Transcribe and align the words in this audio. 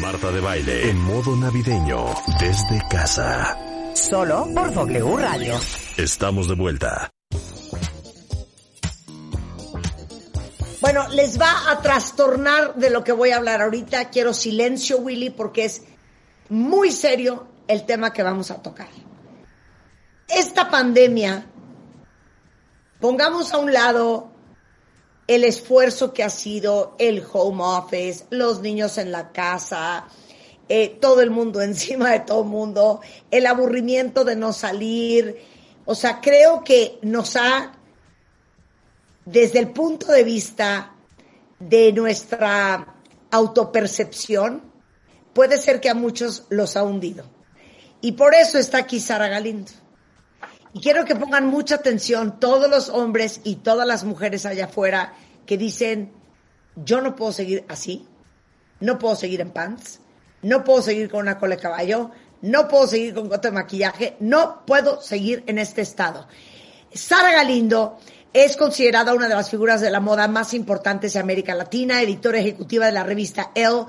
Marta 0.00 0.30
de 0.30 0.40
baile 0.40 0.90
en 0.90 0.98
modo 0.98 1.36
navideño 1.36 2.06
desde 2.38 2.80
casa. 2.88 3.58
Solo 3.94 4.46
por 4.54 4.72
W 4.72 5.16
Radio. 5.16 5.54
Estamos 5.96 6.48
de 6.48 6.54
vuelta. 6.54 7.10
Bueno, 10.80 11.08
les 11.08 11.40
va 11.40 11.70
a 11.70 11.80
trastornar 11.80 12.74
de 12.74 12.90
lo 12.90 13.02
que 13.02 13.12
voy 13.12 13.30
a 13.30 13.36
hablar 13.36 13.62
ahorita. 13.62 14.10
Quiero 14.10 14.34
silencio, 14.34 14.98
Willy, 14.98 15.30
porque 15.30 15.64
es 15.64 15.82
muy 16.50 16.92
serio 16.92 17.48
el 17.66 17.86
tema 17.86 18.12
que 18.12 18.22
vamos 18.22 18.50
a 18.50 18.62
tocar. 18.62 18.88
Esta 20.28 20.70
pandemia, 20.70 21.46
pongamos 23.00 23.52
a 23.52 23.58
un 23.58 23.72
lado 23.72 24.33
el 25.26 25.44
esfuerzo 25.44 26.12
que 26.12 26.22
ha 26.22 26.30
sido 26.30 26.94
el 26.98 27.24
home 27.32 27.62
office, 27.62 28.24
los 28.30 28.60
niños 28.60 28.98
en 28.98 29.10
la 29.10 29.32
casa, 29.32 30.06
eh, 30.68 30.96
todo 31.00 31.20
el 31.20 31.30
mundo 31.30 31.62
encima 31.62 32.10
de 32.12 32.20
todo 32.20 32.42
el 32.42 32.48
mundo, 32.48 33.00
el 33.30 33.46
aburrimiento 33.46 34.24
de 34.24 34.36
no 34.36 34.52
salir. 34.52 35.38
O 35.84 35.94
sea, 35.94 36.20
creo 36.20 36.64
que 36.64 36.98
nos 37.02 37.36
ha, 37.36 37.72
desde 39.24 39.58
el 39.58 39.70
punto 39.70 40.12
de 40.12 40.24
vista 40.24 40.94
de 41.58 41.92
nuestra 41.92 42.94
autopercepción, 43.30 44.62
puede 45.32 45.58
ser 45.58 45.80
que 45.80 45.90
a 45.90 45.94
muchos 45.94 46.44
los 46.48 46.76
ha 46.76 46.82
hundido. 46.82 47.24
Y 48.00 48.12
por 48.12 48.34
eso 48.34 48.58
está 48.58 48.78
aquí 48.78 49.00
Sara 49.00 49.28
Galindo. 49.28 49.72
Y 50.74 50.80
quiero 50.80 51.04
que 51.04 51.14
pongan 51.14 51.46
mucha 51.46 51.76
atención 51.76 52.40
todos 52.40 52.68
los 52.68 52.88
hombres 52.88 53.40
y 53.44 53.56
todas 53.56 53.86
las 53.86 54.02
mujeres 54.02 54.44
allá 54.44 54.64
afuera 54.64 55.14
que 55.46 55.56
dicen, 55.56 56.12
yo 56.74 57.00
no 57.00 57.14
puedo 57.14 57.30
seguir 57.30 57.64
así, 57.68 58.08
no 58.80 58.98
puedo 58.98 59.14
seguir 59.14 59.40
en 59.40 59.52
pants, 59.52 60.00
no 60.42 60.64
puedo 60.64 60.82
seguir 60.82 61.08
con 61.08 61.20
una 61.20 61.38
cola 61.38 61.54
de 61.54 61.62
caballo, 61.62 62.10
no 62.42 62.66
puedo 62.66 62.88
seguir 62.88 63.14
con 63.14 63.28
gota 63.28 63.50
de 63.50 63.54
maquillaje, 63.54 64.16
no 64.18 64.66
puedo 64.66 65.00
seguir 65.00 65.44
en 65.46 65.58
este 65.58 65.80
estado. 65.80 66.26
Sara 66.92 67.30
Galindo 67.30 67.98
es 68.32 68.56
considerada 68.56 69.14
una 69.14 69.28
de 69.28 69.34
las 69.36 69.50
figuras 69.50 69.80
de 69.80 69.92
la 69.92 70.00
moda 70.00 70.26
más 70.26 70.54
importantes 70.54 71.12
de 71.12 71.20
América 71.20 71.54
Latina, 71.54 72.02
editora 72.02 72.40
ejecutiva 72.40 72.86
de 72.86 72.92
la 72.92 73.04
revista 73.04 73.52
Elle, 73.54 73.86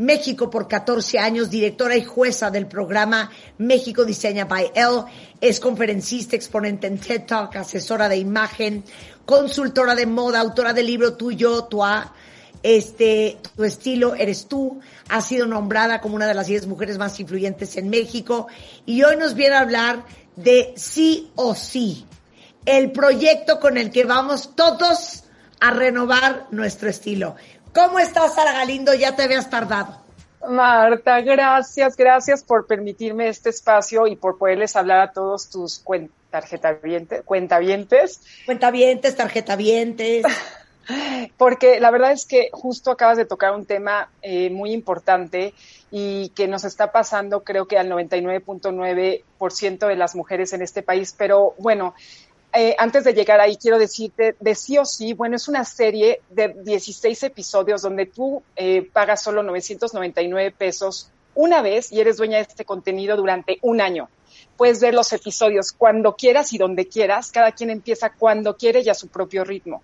México 0.00 0.48
por 0.48 0.66
14 0.66 1.18
años, 1.18 1.50
directora 1.50 1.94
y 1.94 2.04
jueza 2.04 2.50
del 2.50 2.66
programa 2.66 3.30
México 3.58 4.06
Diseña 4.06 4.46
by 4.46 4.72
Elle, 4.74 5.04
es 5.42 5.60
conferencista, 5.60 6.36
exponente 6.36 6.86
en 6.86 6.98
TED 6.98 7.26
Talk, 7.26 7.54
asesora 7.56 8.08
de 8.08 8.16
imagen, 8.16 8.82
consultora 9.26 9.94
de 9.94 10.06
moda, 10.06 10.40
autora 10.40 10.72
del 10.72 10.86
libro 10.86 11.18
Tuyo, 11.18 11.64
tu, 11.64 11.82
este, 12.62 13.36
tu 13.54 13.64
estilo 13.64 14.14
eres 14.14 14.46
tú, 14.46 14.80
ha 15.10 15.20
sido 15.20 15.46
nombrada 15.46 16.00
como 16.00 16.16
una 16.16 16.26
de 16.26 16.34
las 16.34 16.46
10 16.46 16.66
mujeres 16.66 16.96
más 16.96 17.20
influyentes 17.20 17.76
en 17.76 17.90
México. 17.90 18.46
Y 18.86 19.02
hoy 19.02 19.18
nos 19.18 19.34
viene 19.34 19.56
a 19.56 19.60
hablar 19.60 20.06
de 20.34 20.72
sí 20.76 21.30
o 21.34 21.54
sí, 21.54 22.06
el 22.64 22.90
proyecto 22.90 23.60
con 23.60 23.76
el 23.76 23.90
que 23.90 24.04
vamos 24.04 24.56
todos 24.56 25.24
a 25.60 25.70
renovar 25.72 26.46
nuestro 26.50 26.88
estilo. 26.88 27.36
¿Cómo 27.74 27.98
estás, 28.00 28.34
Sara 28.34 28.52
Galindo? 28.52 28.94
Ya 28.94 29.14
te 29.14 29.22
habías 29.22 29.48
tardado. 29.48 30.00
Marta, 30.48 31.20
gracias, 31.20 31.96
gracias 31.96 32.42
por 32.42 32.66
permitirme 32.66 33.28
este 33.28 33.50
espacio 33.50 34.08
y 34.08 34.16
por 34.16 34.38
poderles 34.38 34.74
hablar 34.74 35.00
a 35.00 35.12
todos 35.12 35.50
tus 35.50 35.84
tarjetavientes, 36.30 37.22
cuentavientes. 37.24 38.22
Cuentavientes, 38.46 39.14
tarjetavientes. 39.14 40.24
Porque 41.36 41.78
la 41.78 41.92
verdad 41.92 42.10
es 42.10 42.26
que 42.26 42.48
justo 42.52 42.90
acabas 42.90 43.16
de 43.16 43.24
tocar 43.24 43.54
un 43.54 43.66
tema 43.66 44.10
eh, 44.22 44.50
muy 44.50 44.72
importante 44.72 45.54
y 45.92 46.30
que 46.30 46.48
nos 46.48 46.64
está 46.64 46.90
pasando 46.90 47.44
creo 47.44 47.66
que 47.66 47.78
al 47.78 47.88
99.9% 47.88 49.86
de 49.86 49.96
las 49.96 50.16
mujeres 50.16 50.52
en 50.52 50.62
este 50.62 50.82
país, 50.82 51.14
pero 51.16 51.54
bueno, 51.58 51.94
eh, 52.52 52.74
antes 52.78 53.04
de 53.04 53.14
llegar 53.14 53.40
ahí, 53.40 53.56
quiero 53.56 53.78
decirte 53.78 54.34
de 54.40 54.54
sí 54.54 54.76
o 54.76 54.84
sí, 54.84 55.12
bueno, 55.12 55.36
es 55.36 55.46
una 55.46 55.64
serie 55.64 56.20
de 56.30 56.48
16 56.48 57.22
episodios 57.22 57.82
donde 57.82 58.06
tú 58.06 58.42
eh, 58.56 58.88
pagas 58.92 59.22
solo 59.22 59.42
999 59.42 60.50
pesos 60.50 61.10
una 61.34 61.62
vez 61.62 61.92
y 61.92 62.00
eres 62.00 62.16
dueña 62.16 62.38
de 62.38 62.42
este 62.42 62.64
contenido 62.64 63.16
durante 63.16 63.58
un 63.62 63.80
año. 63.80 64.08
Puedes 64.56 64.80
ver 64.80 64.94
los 64.94 65.12
episodios 65.12 65.72
cuando 65.72 66.16
quieras 66.16 66.52
y 66.52 66.58
donde 66.58 66.88
quieras. 66.88 67.30
Cada 67.30 67.52
quien 67.52 67.70
empieza 67.70 68.12
cuando 68.12 68.56
quiere 68.56 68.80
y 68.80 68.88
a 68.88 68.94
su 68.94 69.08
propio 69.08 69.44
ritmo. 69.44 69.82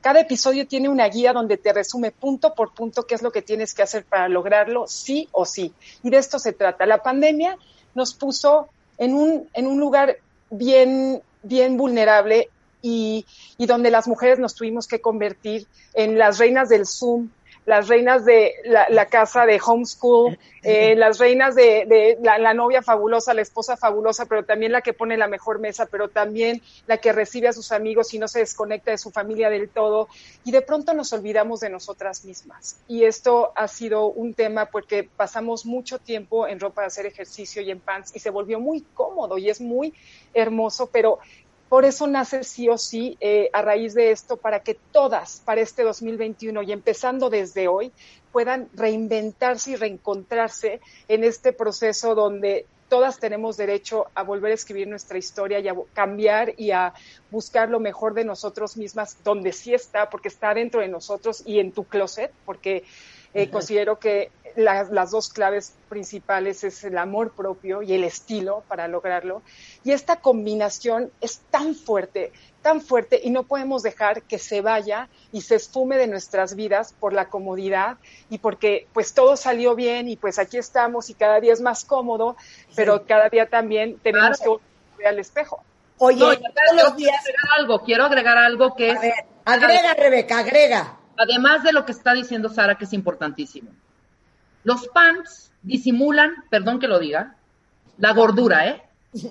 Cada 0.00 0.20
episodio 0.20 0.66
tiene 0.66 0.88
una 0.88 1.08
guía 1.08 1.32
donde 1.32 1.56
te 1.56 1.72
resume 1.72 2.10
punto 2.10 2.54
por 2.54 2.74
punto 2.74 3.06
qué 3.06 3.14
es 3.14 3.22
lo 3.22 3.32
que 3.32 3.42
tienes 3.42 3.74
que 3.74 3.82
hacer 3.82 4.04
para 4.04 4.28
lograrlo, 4.28 4.86
sí 4.86 5.28
o 5.32 5.46
sí. 5.46 5.72
Y 6.02 6.10
de 6.10 6.18
esto 6.18 6.38
se 6.38 6.52
trata. 6.52 6.86
La 6.86 7.02
pandemia 7.02 7.58
nos 7.94 8.14
puso 8.14 8.68
en 8.98 9.14
un, 9.14 9.48
en 9.52 9.66
un 9.66 9.80
lugar 9.80 10.18
bien 10.50 11.22
bien 11.44 11.76
vulnerable 11.76 12.48
y, 12.82 13.24
y, 13.56 13.66
donde 13.66 13.90
las 13.90 14.08
mujeres 14.08 14.38
nos 14.38 14.54
tuvimos 14.54 14.86
que 14.86 15.00
convertir 15.00 15.66
en 15.94 16.18
las 16.18 16.38
reinas 16.38 16.68
del 16.68 16.86
Zoom, 16.86 17.28
las 17.66 17.88
reinas 17.88 18.24
de 18.24 18.54
la, 18.64 19.06
casa 19.06 19.46
de 19.46 19.60
homeschool, 19.64 20.38
eh, 20.62 20.94
las 20.96 21.18
reinas 21.18 21.54
de, 21.54 21.86
de 21.86 22.18
la, 22.22 22.38
la, 22.38 22.54
novia 22.54 22.82
fabulosa, 22.82 23.34
la 23.34 23.42
esposa 23.42 23.76
fabulosa, 23.76 24.26
pero 24.26 24.44
también 24.44 24.72
la 24.72 24.82
que 24.82 24.92
pone 24.92 25.16
la 25.16 25.28
mejor 25.28 25.58
mesa, 25.58 25.86
pero 25.86 26.08
también 26.08 26.60
la 26.86 26.98
que 26.98 27.12
recibe 27.12 27.48
a 27.48 27.52
sus 27.52 27.72
amigos 27.72 28.12
y 28.12 28.18
no 28.18 28.28
se 28.28 28.40
desconecta 28.40 28.90
de 28.90 28.98
su 28.98 29.10
familia 29.10 29.48
del 29.48 29.68
todo. 29.68 30.08
Y 30.44 30.52
de 30.52 30.60
pronto 30.60 30.92
nos 30.94 31.12
olvidamos 31.12 31.60
de 31.60 31.70
nosotras 31.70 32.24
mismas. 32.24 32.76
Y 32.86 33.04
esto 33.04 33.52
ha 33.56 33.68
sido 33.68 34.06
un 34.06 34.34
tema 34.34 34.66
porque 34.66 35.08
pasamos 35.16 35.64
mucho 35.64 35.98
tiempo 35.98 36.46
en 36.46 36.60
ropa 36.60 36.82
de 36.82 36.88
hacer 36.88 37.06
ejercicio 37.06 37.62
y 37.62 37.70
en 37.70 37.80
pants 37.80 38.14
y 38.14 38.18
se 38.18 38.30
volvió 38.30 38.60
muy 38.60 38.82
cómodo 38.94 39.38
y 39.38 39.48
es 39.48 39.60
muy 39.60 39.94
hermoso, 40.34 40.90
pero 40.92 41.18
por 41.74 41.84
eso 41.84 42.06
nace 42.06 42.44
sí 42.44 42.68
o 42.68 42.78
sí 42.78 43.18
eh, 43.20 43.50
a 43.52 43.60
raíz 43.60 43.94
de 43.94 44.12
esto 44.12 44.36
para 44.36 44.60
que 44.60 44.74
todas 44.92 45.42
para 45.44 45.60
este 45.60 45.82
2021 45.82 46.62
y 46.62 46.70
empezando 46.70 47.30
desde 47.30 47.66
hoy 47.66 47.90
puedan 48.30 48.68
reinventarse 48.74 49.72
y 49.72 49.74
reencontrarse 49.74 50.80
en 51.08 51.24
este 51.24 51.52
proceso 51.52 52.14
donde 52.14 52.66
todas 52.88 53.18
tenemos 53.18 53.56
derecho 53.56 54.06
a 54.14 54.22
volver 54.22 54.52
a 54.52 54.54
escribir 54.54 54.86
nuestra 54.86 55.18
historia 55.18 55.58
y 55.58 55.66
a 55.66 55.74
cambiar 55.94 56.54
y 56.56 56.70
a 56.70 56.94
buscar 57.32 57.68
lo 57.68 57.80
mejor 57.80 58.14
de 58.14 58.24
nosotros 58.24 58.76
mismas 58.76 59.16
donde 59.24 59.50
sí 59.50 59.74
está, 59.74 60.08
porque 60.10 60.28
está 60.28 60.54
dentro 60.54 60.80
de 60.80 60.86
nosotros 60.86 61.42
y 61.44 61.58
en 61.58 61.72
tu 61.72 61.82
closet, 61.82 62.30
porque 62.46 62.84
eh, 63.34 63.50
considero 63.50 63.98
que 63.98 64.30
las 64.56 65.10
dos 65.10 65.28
claves 65.28 65.74
principales 65.88 66.64
es 66.64 66.84
el 66.84 66.98
amor 66.98 67.32
propio 67.32 67.82
y 67.82 67.92
el 67.92 68.04
estilo 68.04 68.62
para 68.68 68.88
lograrlo. 68.88 69.42
Y 69.84 69.92
esta 69.92 70.16
combinación 70.16 71.10
es 71.20 71.40
tan 71.50 71.74
fuerte, 71.74 72.32
tan 72.62 72.80
fuerte 72.80 73.20
y 73.22 73.30
no 73.30 73.44
podemos 73.44 73.82
dejar 73.82 74.22
que 74.22 74.38
se 74.38 74.60
vaya 74.60 75.08
y 75.32 75.42
se 75.42 75.56
esfume 75.56 75.96
de 75.96 76.06
nuestras 76.06 76.54
vidas 76.54 76.94
por 76.98 77.12
la 77.12 77.28
comodidad 77.28 77.98
y 78.30 78.38
porque 78.38 78.86
pues 78.92 79.14
todo 79.14 79.36
salió 79.36 79.74
bien 79.74 80.08
y 80.08 80.16
pues 80.16 80.38
aquí 80.38 80.56
estamos 80.56 81.10
y 81.10 81.14
cada 81.14 81.40
día 81.40 81.52
es 81.52 81.60
más 81.60 81.84
cómodo, 81.84 82.36
pero 82.74 83.04
cada 83.06 83.28
día 83.28 83.48
también 83.48 83.98
tenemos 83.98 84.40
que 84.40 84.48
volver 84.48 85.06
al 85.06 85.18
espejo. 85.18 85.62
Oye, 85.98 86.18
todos 86.18 86.82
los 86.82 86.96
días... 86.96 87.14
quiero 87.22 87.38
agregar 87.38 87.60
algo, 87.60 87.78
quiero 87.82 88.04
agregar 88.04 88.38
algo 88.38 88.74
que 88.74 88.90
es... 88.90 88.98
agrega, 89.44 89.94
Rebeca, 89.94 90.38
agrega. 90.38 90.98
Además 91.16 91.62
de 91.62 91.72
lo 91.72 91.84
que 91.84 91.92
está 91.92 92.12
diciendo 92.14 92.48
Sara, 92.48 92.76
que 92.76 92.84
es 92.84 92.92
importantísimo. 92.92 93.70
Los 94.64 94.88
pants 94.88 95.52
disimulan, 95.62 96.32
perdón 96.50 96.80
que 96.80 96.88
lo 96.88 96.98
diga, 96.98 97.36
la 97.98 98.12
gordura, 98.12 98.66
¿eh? 98.68 98.82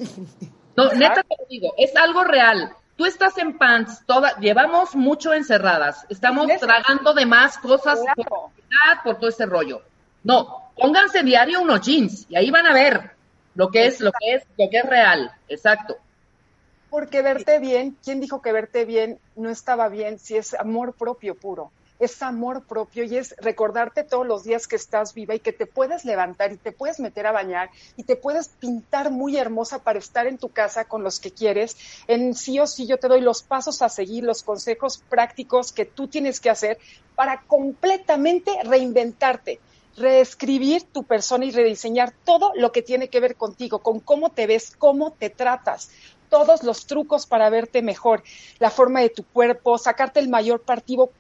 No, 0.76 0.92
neta 0.92 1.22
te 1.22 1.36
lo 1.40 1.46
digo, 1.48 1.74
es 1.78 1.96
algo 1.96 2.24
real. 2.24 2.76
Tú 2.96 3.06
estás 3.06 3.38
en 3.38 3.60
pants, 3.60 4.04
toda, 4.08 4.40
llevamos 4.40 4.96
mucho 4.96 5.32
encerradas, 5.32 6.04
estamos 6.10 6.48
tragando 6.60 7.14
de 7.14 7.28
más 7.28 7.60
cosas 7.60 8.00
por, 8.16 8.52
por 9.04 9.16
todo 9.18 9.30
ese 9.30 9.46
rollo. 9.46 9.84
No, 10.24 10.72
pónganse 10.76 11.22
diario 11.22 11.62
unos 11.62 11.82
jeans 11.82 12.26
y 12.28 12.36
ahí 12.36 12.50
van 12.50 12.66
a 12.66 12.74
ver 12.74 13.12
lo 13.56 13.70
que 13.70 13.86
es, 13.86 14.00
lo 14.00 14.12
que 14.12 14.36
es, 14.36 14.44
lo 14.58 14.70
que 14.70 14.78
es 14.78 14.86
real, 14.86 15.32
exacto. 15.48 15.98
Porque 16.90 17.22
verte 17.22 17.60
bien, 17.60 17.98
¿quién 18.04 18.20
dijo 18.20 18.42
que 18.42 18.52
verte 18.52 18.86
bien 18.86 19.20
no 19.36 19.50
estaba 19.50 19.90
bien 19.90 20.20
si 20.20 20.38
es 20.38 20.54
amor 20.54 20.94
propio 20.94 21.36
puro? 21.36 21.72
Es 22.00 22.22
amor 22.22 22.66
propio 22.66 23.04
y 23.04 23.18
es 23.18 23.36
recordarte 23.38 24.04
todos 24.04 24.26
los 24.26 24.44
días 24.44 24.68
que 24.68 24.76
estás 24.76 25.14
viva 25.14 25.36
y 25.36 25.40
que 25.40 25.54
te 25.54 25.66
puedes 25.66 26.06
levantar 26.06 26.52
y 26.52 26.58
te 26.58 26.72
puedes 26.72 27.00
meter 27.00 27.28
a 27.28 27.32
bañar 27.32 27.70
y 27.96 28.04
te 28.04 28.16
puedes 28.16 28.50
pintar 28.50 29.12
muy 29.12 29.38
hermosa 29.38 29.84
para 29.84 30.00
estar 30.00 30.28
en 30.28 30.38
tu 30.38 30.50
casa 30.50 30.86
con 30.86 31.04
los 31.04 31.20
que 31.20 31.32
quieres. 31.32 31.78
En 32.08 32.34
sí 32.34 32.60
o 32.60 32.68
sí 32.68 32.88
yo 32.88 32.98
te 32.98 33.08
doy 33.08 33.22
los 33.22 33.44
pasos 33.44 33.82
a 33.82 33.90
seguir, 33.90 34.24
los 34.24 34.44
consejos 34.44 35.04
prácticos 35.10 35.72
que 35.72 35.86
tú 35.86 36.08
tienes 36.08 36.40
que 36.40 36.50
hacer 36.50 36.78
para 37.16 37.42
completamente 37.42 38.52
reinventarte 38.64 39.60
reescribir 39.96 40.84
tu 40.84 41.04
persona 41.04 41.46
y 41.46 41.52
rediseñar 41.52 42.14
todo 42.26 42.52
lo 42.56 42.72
que 42.72 42.82
tiene 42.82 43.10
que 43.10 43.20
ver 43.20 43.36
contigo, 43.36 43.80
con 43.80 44.00
cómo 44.00 44.32
te 44.32 44.48
ves, 44.48 44.76
cómo 44.76 45.12
te 45.12 45.30
tratas, 45.30 45.92
todos 46.30 46.64
los 46.64 46.88
trucos 46.88 47.28
para 47.28 47.52
verte 47.52 47.84
mejor, 47.84 48.24
la 48.58 48.72
forma 48.72 49.02
de 49.02 49.10
tu 49.10 49.24
cuerpo, 49.24 49.78
sacarte 49.78 50.20
el 50.20 50.30
mayor 50.30 50.62
partido, 50.62 51.12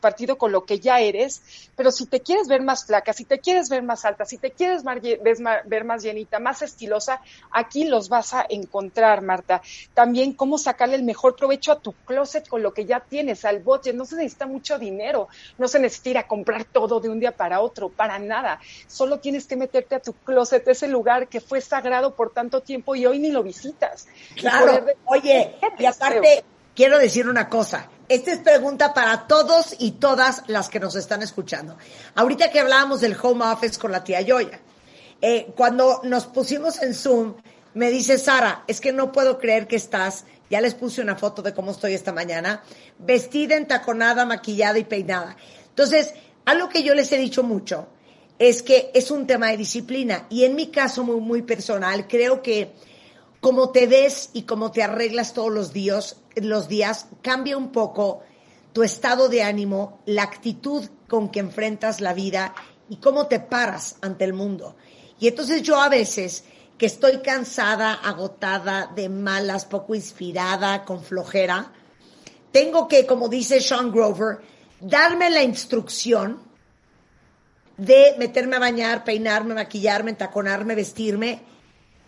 partido 0.00 0.38
con 0.38 0.52
lo 0.52 0.64
que 0.64 0.78
ya 0.78 1.00
eres, 1.00 1.42
pero 1.76 1.90
si 1.90 2.06
te 2.06 2.20
quieres 2.20 2.48
ver 2.48 2.62
más 2.62 2.86
flaca, 2.86 3.12
si 3.12 3.24
te 3.24 3.38
quieres 3.38 3.68
ver 3.68 3.82
más 3.82 4.04
alta, 4.04 4.24
si 4.24 4.38
te 4.38 4.50
quieres 4.50 4.82
ver 4.84 5.84
más 5.84 6.02
llenita, 6.02 6.38
más 6.38 6.62
estilosa, 6.62 7.20
aquí 7.50 7.84
los 7.84 8.08
vas 8.08 8.34
a 8.34 8.46
encontrar, 8.48 9.22
Marta. 9.22 9.62
También 9.94 10.32
cómo 10.32 10.58
sacarle 10.58 10.96
el 10.96 11.02
mejor 11.02 11.36
provecho 11.36 11.72
a 11.72 11.80
tu 11.80 11.92
closet 11.92 12.48
con 12.48 12.62
lo 12.62 12.72
que 12.72 12.84
ya 12.84 13.00
tienes, 13.00 13.44
al 13.44 13.60
bote. 13.60 13.92
No 13.92 14.04
se 14.04 14.16
necesita 14.16 14.46
mucho 14.46 14.78
dinero, 14.78 15.28
no 15.58 15.68
se 15.68 15.78
necesita 15.78 16.10
ir 16.10 16.18
a 16.18 16.26
comprar 16.26 16.64
todo 16.64 17.00
de 17.00 17.08
un 17.08 17.20
día 17.20 17.32
para 17.32 17.60
otro, 17.60 17.88
para 17.88 18.18
nada. 18.18 18.60
Solo 18.86 19.18
tienes 19.18 19.46
que 19.46 19.56
meterte 19.56 19.96
a 19.96 20.00
tu 20.00 20.12
closet, 20.12 20.66
ese 20.68 20.88
lugar 20.88 21.28
que 21.28 21.40
fue 21.40 21.60
sagrado 21.60 22.14
por 22.14 22.32
tanto 22.32 22.60
tiempo 22.60 22.94
y 22.94 23.06
hoy 23.06 23.18
ni 23.18 23.30
lo 23.30 23.42
visitas. 23.42 24.06
Claro, 24.36 24.86
oye, 25.06 25.54
y 25.78 25.84
aparte, 25.84 26.44
quiero 26.76 26.98
decir 26.98 27.28
una 27.28 27.48
cosa 27.48 27.88
esta 28.08 28.32
es 28.32 28.38
pregunta 28.38 28.94
para 28.94 29.26
todos 29.26 29.74
y 29.80 29.92
todas 29.92 30.44
las 30.46 30.68
que 30.68 30.78
nos 30.78 30.94
están 30.94 31.22
escuchando. 31.22 31.76
Ahorita 32.14 32.50
que 32.50 32.60
hablábamos 32.60 33.00
del 33.00 33.16
home 33.20 33.44
office 33.44 33.80
con 33.80 33.90
la 33.90 34.04
tía 34.04 34.20
Yoya, 34.20 34.60
eh, 35.20 35.52
cuando 35.56 36.00
nos 36.04 36.26
pusimos 36.26 36.80
en 36.82 36.94
Zoom, 36.94 37.34
me 37.74 37.90
dice 37.90 38.16
Sara, 38.16 38.62
es 38.68 38.80
que 38.80 38.92
no 38.92 39.10
puedo 39.10 39.38
creer 39.38 39.66
que 39.66 39.74
estás, 39.74 40.24
ya 40.48 40.60
les 40.60 40.74
puse 40.74 41.02
una 41.02 41.16
foto 41.16 41.42
de 41.42 41.52
cómo 41.52 41.72
estoy 41.72 41.94
esta 41.94 42.12
mañana, 42.12 42.62
vestida, 42.98 43.56
entaconada, 43.56 44.24
maquillada 44.24 44.78
y 44.78 44.84
peinada. 44.84 45.36
Entonces, 45.68 46.14
algo 46.44 46.68
que 46.68 46.84
yo 46.84 46.94
les 46.94 47.10
he 47.10 47.18
dicho 47.18 47.42
mucho 47.42 47.88
es 48.38 48.62
que 48.62 48.92
es 48.94 49.10
un 49.10 49.26
tema 49.26 49.48
de 49.48 49.56
disciplina 49.56 50.26
y 50.30 50.44
en 50.44 50.54
mi 50.54 50.68
caso 50.68 51.02
muy, 51.02 51.20
muy 51.20 51.42
personal, 51.42 52.06
creo 52.06 52.40
que 52.40 52.72
como 53.40 53.70
te 53.70 53.86
ves 53.86 54.30
y 54.32 54.42
cómo 54.42 54.70
te 54.72 54.82
arreglas 54.82 55.34
todos 55.34 55.52
los 55.52 55.72
días, 55.72 56.16
los 56.34 56.68
días 56.68 57.06
cambia 57.22 57.56
un 57.56 57.70
poco 57.70 58.22
tu 58.72 58.82
estado 58.82 59.28
de 59.28 59.42
ánimo, 59.42 60.00
la 60.06 60.22
actitud 60.22 60.84
con 61.08 61.30
que 61.30 61.40
enfrentas 61.40 62.00
la 62.00 62.12
vida 62.12 62.54
y 62.88 62.96
cómo 62.96 63.26
te 63.26 63.40
paras 63.40 63.96
ante 64.02 64.24
el 64.24 64.32
mundo. 64.32 64.76
Y 65.18 65.28
entonces 65.28 65.62
yo 65.62 65.80
a 65.80 65.88
veces 65.88 66.44
que 66.76 66.86
estoy 66.86 67.22
cansada, 67.22 67.94
agotada, 67.94 68.92
de 68.94 69.08
malas, 69.08 69.64
poco 69.64 69.94
inspirada, 69.94 70.84
con 70.84 71.02
flojera, 71.02 71.72
tengo 72.52 72.86
que, 72.86 73.06
como 73.06 73.28
dice 73.28 73.60
Sean 73.60 73.90
Grover, 73.90 74.40
darme 74.80 75.30
la 75.30 75.42
instrucción 75.42 76.42
de 77.76 78.14
meterme 78.18 78.56
a 78.56 78.60
bañar, 78.60 79.04
peinarme, 79.04 79.54
maquillarme, 79.54 80.10
entaconarme, 80.10 80.74
vestirme 80.74 81.55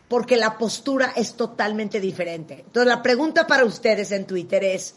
porque 0.09 0.37
la 0.37 0.57
postura 0.57 1.13
es 1.15 1.35
totalmente 1.35 2.01
diferente. 2.01 2.65
Entonces, 2.67 2.89
la 2.89 3.03
pregunta 3.03 3.47
para 3.47 3.65
ustedes 3.65 4.11
en 4.13 4.27
Twitter 4.27 4.65
es, 4.65 4.95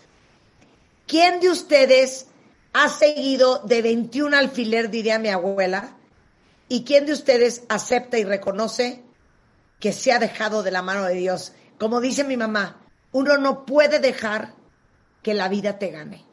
¿quién 1.06 1.40
de 1.42 1.50
ustedes 1.50 2.28
ha 2.74 2.88
seguido 2.88 3.60
de 3.60 3.82
21 3.82 4.38
alfiler, 4.38 4.90
diría 4.90 5.20
mi 5.20 5.30
abuela? 5.30 5.98
¿Y 6.70 6.86
quién 6.86 7.06
de 7.06 7.12
ustedes 7.12 7.64
acepta 7.68 8.18
y 8.18 8.24
reconoce 8.24 9.04
que 9.80 9.92
se 9.92 10.14
ha 10.14 10.20
dejado 10.20 10.64
de 10.64 10.72
la 10.72 10.82
mano 10.82 11.04
de 11.04 11.16
Dios? 11.16 11.52
Como 11.78 12.00
dice 12.00 12.24
mi 12.24 12.38
mamá, 12.38 12.80
uno 13.12 13.38
no 13.38 13.66
puede 13.66 14.00
dejar 14.00 14.54
que 15.22 15.34
la 15.34 15.50
vida 15.50 15.78
te 15.78 15.90
gane. 15.90 16.31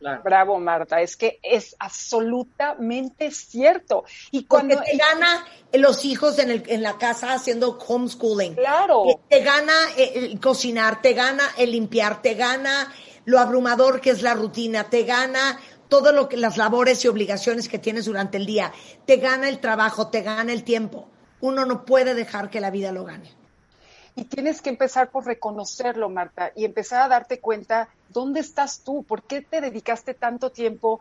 Bravo, 0.00 0.58
Marta, 0.60 1.00
es 1.00 1.16
que 1.16 1.40
es 1.42 1.74
absolutamente 1.78 3.30
cierto. 3.30 4.04
Y 4.30 4.44
cuando 4.44 4.80
te 4.80 4.96
gana 4.96 5.44
los 5.72 6.04
hijos 6.04 6.38
en, 6.38 6.50
el, 6.50 6.62
en 6.68 6.82
la 6.82 6.98
casa 6.98 7.32
haciendo 7.32 7.78
homeschooling. 7.78 8.54
Claro. 8.54 9.04
Te 9.28 9.42
gana 9.42 9.74
el 9.96 10.38
cocinar, 10.40 11.02
te 11.02 11.14
gana 11.14 11.42
el 11.56 11.72
limpiar, 11.72 12.22
te 12.22 12.34
gana 12.34 12.92
lo 13.24 13.38
abrumador 13.38 14.00
que 14.00 14.10
es 14.10 14.22
la 14.22 14.34
rutina, 14.34 14.84
te 14.84 15.02
gana 15.02 15.58
todo 15.88 16.12
lo 16.12 16.28
que 16.28 16.36
las 16.36 16.56
labores 16.56 17.04
y 17.04 17.08
obligaciones 17.08 17.68
que 17.68 17.78
tienes 17.78 18.04
durante 18.04 18.36
el 18.36 18.46
día, 18.46 18.72
te 19.06 19.16
gana 19.16 19.48
el 19.48 19.58
trabajo, 19.58 20.08
te 20.08 20.22
gana 20.22 20.52
el 20.52 20.62
tiempo. 20.62 21.08
Uno 21.40 21.64
no 21.64 21.84
puede 21.84 22.14
dejar 22.14 22.50
que 22.50 22.60
la 22.60 22.70
vida 22.70 22.92
lo 22.92 23.04
gane. 23.04 23.37
Y 24.18 24.24
tienes 24.24 24.60
que 24.60 24.70
empezar 24.70 25.12
por 25.12 25.26
reconocerlo, 25.26 26.08
Marta, 26.08 26.50
y 26.56 26.64
empezar 26.64 27.02
a 27.02 27.08
darte 27.08 27.38
cuenta 27.38 27.88
dónde 28.08 28.40
estás 28.40 28.80
tú, 28.80 29.04
por 29.04 29.22
qué 29.22 29.42
te 29.42 29.60
dedicaste 29.60 30.12
tanto 30.12 30.50
tiempo 30.50 30.98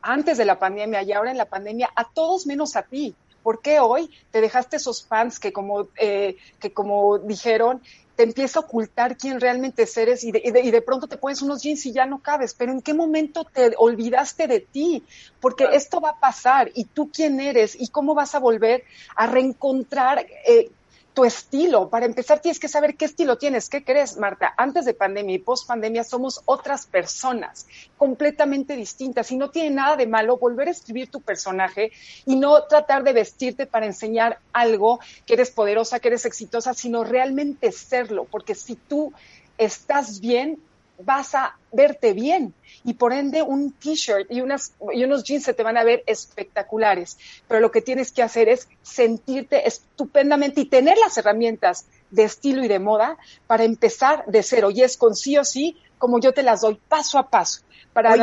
antes 0.00 0.38
de 0.38 0.44
la 0.44 0.60
pandemia 0.60 1.02
y 1.02 1.10
ahora 1.10 1.32
en 1.32 1.38
la 1.38 1.46
pandemia 1.46 1.90
a 1.96 2.04
todos 2.04 2.46
menos 2.46 2.76
a 2.76 2.82
ti. 2.82 3.16
¿Por 3.42 3.62
qué 3.62 3.80
hoy 3.80 4.12
te 4.30 4.40
dejaste 4.40 4.76
esos 4.76 5.04
fans 5.04 5.40
que 5.40 5.52
como, 5.52 5.88
eh, 5.98 6.36
que 6.60 6.72
como 6.72 7.18
dijeron, 7.18 7.82
te 8.14 8.22
empieza 8.22 8.60
a 8.60 8.62
ocultar 8.62 9.16
quién 9.16 9.40
realmente 9.40 9.84
eres 9.96 10.22
y 10.22 10.30
de, 10.30 10.40
y, 10.44 10.70
de, 10.70 10.82
pronto 10.82 11.08
te 11.08 11.16
pones 11.16 11.42
unos 11.42 11.62
jeans 11.64 11.84
y 11.86 11.92
ya 11.92 12.06
no 12.06 12.22
cabes, 12.22 12.54
pero 12.54 12.70
¿en 12.70 12.80
qué 12.80 12.94
momento 12.94 13.42
te 13.42 13.72
olvidaste 13.76 14.46
de 14.46 14.60
ti? 14.60 15.02
Porque 15.40 15.66
esto 15.72 16.00
va 16.00 16.10
a 16.10 16.20
pasar 16.20 16.70
y 16.76 16.84
tú 16.84 17.10
quién 17.12 17.40
eres 17.40 17.74
y 17.76 17.88
cómo 17.88 18.14
vas 18.14 18.36
a 18.36 18.38
volver 18.38 18.84
a 19.16 19.26
reencontrar 19.26 20.24
eh, 20.46 20.70
tu 21.14 21.24
estilo. 21.24 21.88
Para 21.88 22.06
empezar, 22.06 22.40
tienes 22.40 22.58
que 22.58 22.68
saber 22.68 22.96
qué 22.96 23.04
estilo 23.04 23.36
tienes. 23.38 23.68
¿Qué 23.68 23.84
crees, 23.84 24.16
Marta? 24.16 24.54
Antes 24.56 24.84
de 24.84 24.94
pandemia 24.94 25.34
y 25.34 25.38
post 25.38 25.66
pandemia 25.66 26.04
somos 26.04 26.42
otras 26.46 26.86
personas 26.86 27.66
completamente 27.98 28.76
distintas 28.76 29.30
y 29.30 29.36
no 29.36 29.50
tiene 29.50 29.70
nada 29.70 29.96
de 29.96 30.06
malo 30.06 30.38
volver 30.38 30.68
a 30.68 30.72
escribir 30.72 31.10
tu 31.10 31.20
personaje 31.20 31.92
y 32.26 32.36
no 32.36 32.64
tratar 32.64 33.02
de 33.04 33.12
vestirte 33.12 33.66
para 33.66 33.86
enseñar 33.86 34.40
algo 34.52 35.00
que 35.26 35.34
eres 35.34 35.50
poderosa, 35.50 36.00
que 36.00 36.08
eres 36.08 36.24
exitosa, 36.24 36.74
sino 36.74 37.04
realmente 37.04 37.72
serlo. 37.72 38.24
Porque 38.24 38.54
si 38.54 38.76
tú 38.76 39.12
estás 39.58 40.20
bien, 40.20 40.58
vas 40.98 41.34
a 41.34 41.56
verte 41.72 42.12
bien 42.12 42.54
y 42.84 42.94
por 42.94 43.12
ende 43.12 43.42
un 43.42 43.72
t-shirt 43.72 44.30
y, 44.30 44.40
unas, 44.40 44.74
y 44.92 45.04
unos 45.04 45.24
jeans 45.24 45.44
se 45.44 45.54
te 45.54 45.62
van 45.62 45.76
a 45.76 45.84
ver 45.84 46.02
espectaculares. 46.06 47.18
Pero 47.48 47.60
lo 47.60 47.70
que 47.70 47.82
tienes 47.82 48.12
que 48.12 48.22
hacer 48.22 48.48
es 48.48 48.68
sentirte 48.82 49.66
estupendamente 49.66 50.60
y 50.60 50.64
tener 50.66 50.98
las 50.98 51.16
herramientas 51.18 51.86
de 52.10 52.24
estilo 52.24 52.64
y 52.64 52.68
de 52.68 52.78
moda 52.78 53.18
para 53.46 53.64
empezar 53.64 54.24
de 54.26 54.42
cero. 54.42 54.70
Y 54.70 54.82
es 54.82 54.96
con 54.96 55.14
sí 55.14 55.38
o 55.38 55.44
sí, 55.44 55.76
como 55.98 56.20
yo 56.20 56.32
te 56.32 56.42
las 56.42 56.62
doy 56.62 56.78
paso 56.88 57.18
a 57.18 57.28
paso. 57.28 57.62
Para 57.92 58.14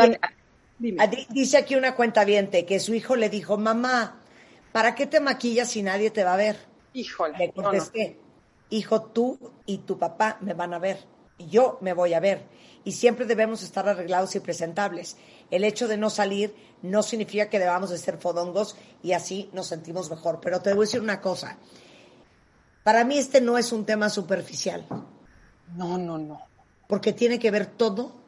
dice 0.79 1.57
aquí 1.57 1.75
una 1.75 1.95
cuenta 1.95 2.23
viente 2.25 2.65
que 2.65 2.79
su 2.79 2.93
hijo 2.93 3.15
le 3.15 3.29
dijo, 3.29 3.57
mamá, 3.57 4.21
¿para 4.71 4.95
qué 4.95 5.07
te 5.07 5.19
maquillas 5.19 5.69
si 5.71 5.83
nadie 5.83 6.11
te 6.11 6.23
va 6.23 6.33
a 6.33 6.37
ver? 6.37 6.57
Híjole. 6.93 7.37
Le 7.37 7.51
contesté, 7.51 8.19
hijo, 8.69 9.01
tú 9.03 9.37
y 9.65 9.79
tu 9.79 9.97
papá 9.97 10.37
me 10.41 10.53
van 10.53 10.73
a 10.73 10.79
ver. 10.79 10.97
Y 11.39 11.47
yo 11.47 11.79
me 11.81 11.93
voy 11.93 12.13
a 12.13 12.19
ver 12.19 12.43
y 12.83 12.91
siempre 12.91 13.25
debemos 13.25 13.63
estar 13.63 13.87
arreglados 13.87 14.35
y 14.35 14.39
presentables. 14.39 15.17
El 15.51 15.63
hecho 15.63 15.87
de 15.87 15.97
no 15.97 16.09
salir 16.09 16.55
no 16.81 17.03
significa 17.03 17.49
que 17.49 17.59
debamos 17.59 17.89
de 17.89 17.97
ser 17.97 18.17
fodongos 18.17 18.75
y 19.03 19.13
así 19.13 19.49
nos 19.53 19.67
sentimos 19.67 20.09
mejor. 20.09 20.39
Pero 20.41 20.61
te 20.61 20.73
voy 20.73 20.83
a 20.83 20.87
decir 20.87 21.01
una 21.01 21.21
cosa. 21.21 21.57
Para 22.83 23.03
mí 23.03 23.17
este 23.17 23.41
no 23.41 23.57
es 23.57 23.71
un 23.71 23.85
tema 23.85 24.09
superficial. 24.09 24.85
No, 25.75 25.97
no, 25.97 26.17
no. 26.17 26.41
Porque 26.87 27.13
tiene 27.13 27.39
que 27.39 27.51
ver 27.51 27.65
todo 27.65 28.19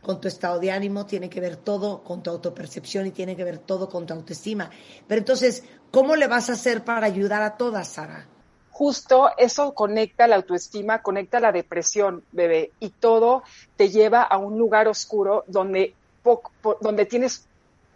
con 0.00 0.20
tu 0.20 0.28
estado 0.28 0.60
de 0.60 0.70
ánimo, 0.70 1.06
tiene 1.06 1.28
que 1.28 1.40
ver 1.40 1.56
todo 1.56 2.02
con 2.04 2.22
tu 2.22 2.30
autopercepción 2.30 3.06
y 3.06 3.10
tiene 3.10 3.36
que 3.36 3.44
ver 3.44 3.58
todo 3.58 3.88
con 3.88 4.06
tu 4.06 4.14
autoestima. 4.14 4.70
Pero 5.06 5.18
entonces, 5.18 5.64
¿cómo 5.90 6.16
le 6.16 6.28
vas 6.28 6.48
a 6.48 6.54
hacer 6.54 6.84
para 6.84 7.06
ayudar 7.06 7.42
a 7.42 7.56
todas, 7.56 7.88
Sara? 7.88 8.26
Justo 8.78 9.32
eso 9.38 9.74
conecta 9.74 10.28
la 10.28 10.36
autoestima, 10.36 11.02
conecta 11.02 11.40
la 11.40 11.50
depresión, 11.50 12.22
bebé, 12.30 12.70
y 12.78 12.90
todo 12.90 13.42
te 13.76 13.88
lleva 13.88 14.22
a 14.22 14.38
un 14.38 14.56
lugar 14.56 14.86
oscuro 14.86 15.42
donde, 15.48 15.96
donde 16.80 17.04
tienes 17.04 17.44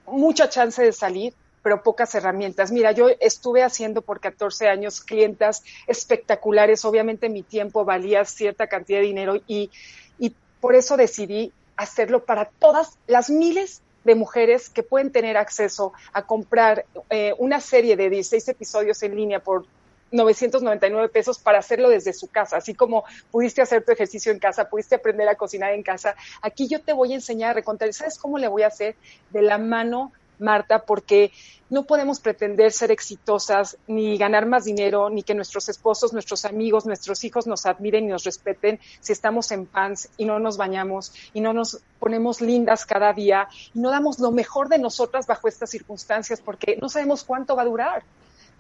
mucha 0.09 0.49
chance 0.49 0.83
de 0.83 0.93
salir, 0.93 1.35
pero 1.62 1.85
pocas 1.85 2.12
herramientas. 2.17 2.73
Mira, 2.73 2.91
yo 2.91 3.11
estuve 3.21 3.62
haciendo 3.62 4.03
por 4.03 4.19
14 4.19 4.67
años 4.67 5.01
clientas 5.01 5.62
espectaculares, 5.87 6.85
obviamente 6.85 7.29
mi 7.29 7.45
tiempo 7.45 7.85
valía 7.85 8.25
cierta 8.25 8.67
cantidad 8.67 8.99
de 8.99 9.07
dinero 9.07 9.37
y, 9.47 9.71
y 10.19 10.35
por 10.61 10.75
eso 10.75 10.97
decidí 10.97 11.53
hacerlo 11.77 12.25
para 12.25 12.47
todas 12.59 12.99
las 13.07 13.31
miles 13.31 13.83
de 14.03 14.17
mujeres 14.17 14.69
que 14.69 14.83
pueden 14.83 15.12
tener 15.12 15.37
acceso 15.37 15.93
a 16.12 16.23
comprar 16.23 16.87
eh, 17.09 17.35
una 17.39 17.61
serie 17.61 17.95
de 17.95 18.11
16 18.11 18.49
episodios 18.49 19.01
en 19.05 19.15
línea 19.15 19.39
por 19.39 19.65
999 20.12 21.09
pesos 21.09 21.38
para 21.38 21.59
hacerlo 21.59 21.88
desde 21.88 22.12
su 22.12 22.28
casa, 22.28 22.59
así 22.59 22.75
como 22.75 23.04
pudiste 23.31 23.62
hacer 23.62 23.85
tu 23.85 23.92
ejercicio 23.92 24.31
en 24.31 24.38
casa, 24.38 24.69
pudiste 24.69 24.95
aprender 24.95 25.28
a 25.28 25.35
cocinar 25.35 25.73
en 25.73 25.83
casa. 25.83 26.14
Aquí 26.40 26.69
yo 26.69 26.81
te 26.81 26.92
voy 26.92 27.12
a 27.12 27.16
enseñar 27.16 27.50
a 27.50 27.54
recontar, 27.54 27.92
¿sabes 27.92 28.19
cómo 28.19 28.38
le 28.38 28.49
voy 28.49 28.62
a 28.62 28.69
hacer? 28.69 28.95
De 29.31 29.42
la 29.42 29.59
mano 29.59 30.12
Marta, 30.38 30.81
porque 30.81 31.33
no 31.71 31.85
podemos 31.85 32.21
pretender 32.21 32.73
ser 32.73 32.90
exitosas, 32.90 33.78
ni 33.87 34.19
ganar 34.19 34.45
más 34.45 34.64
dinero, 34.64 35.09
ni 35.09 35.23
que 35.23 35.35
nuestros 35.35 35.69
esposos, 35.69 36.12
nuestros 36.12 36.45
amigos, 36.45 36.85
nuestros 36.85 37.25
hijos 37.25 37.47
nos 37.47 37.64
admiren 37.64 38.04
y 38.04 38.09
nos 38.09 38.25
respeten 38.25 38.78
si 39.00 39.12
estamos 39.12 39.50
en 39.52 39.64
pants 39.66 40.11
y 40.19 40.26
no 40.26 40.38
nos 40.38 40.59
bañamos 40.59 41.14
y 41.33 41.40
no 41.40 41.54
nos 41.54 41.81
ponemos 41.99 42.40
lindas 42.40 42.85
cada 42.85 43.12
día 43.12 43.49
y 43.73 43.78
no 43.78 43.90
damos 43.90 44.19
lo 44.19 44.33
mejor 44.33 44.69
de 44.69 44.78
nosotras 44.78 45.26
bajo 45.26 45.49
estas 45.49 45.71
circunstancias 45.71 46.42
porque 46.45 46.76
no 46.81 46.88
sabemos 46.88 47.25
cuánto 47.25 47.57
va 47.57 47.62
a 47.62 47.66
durar. 47.66 48.02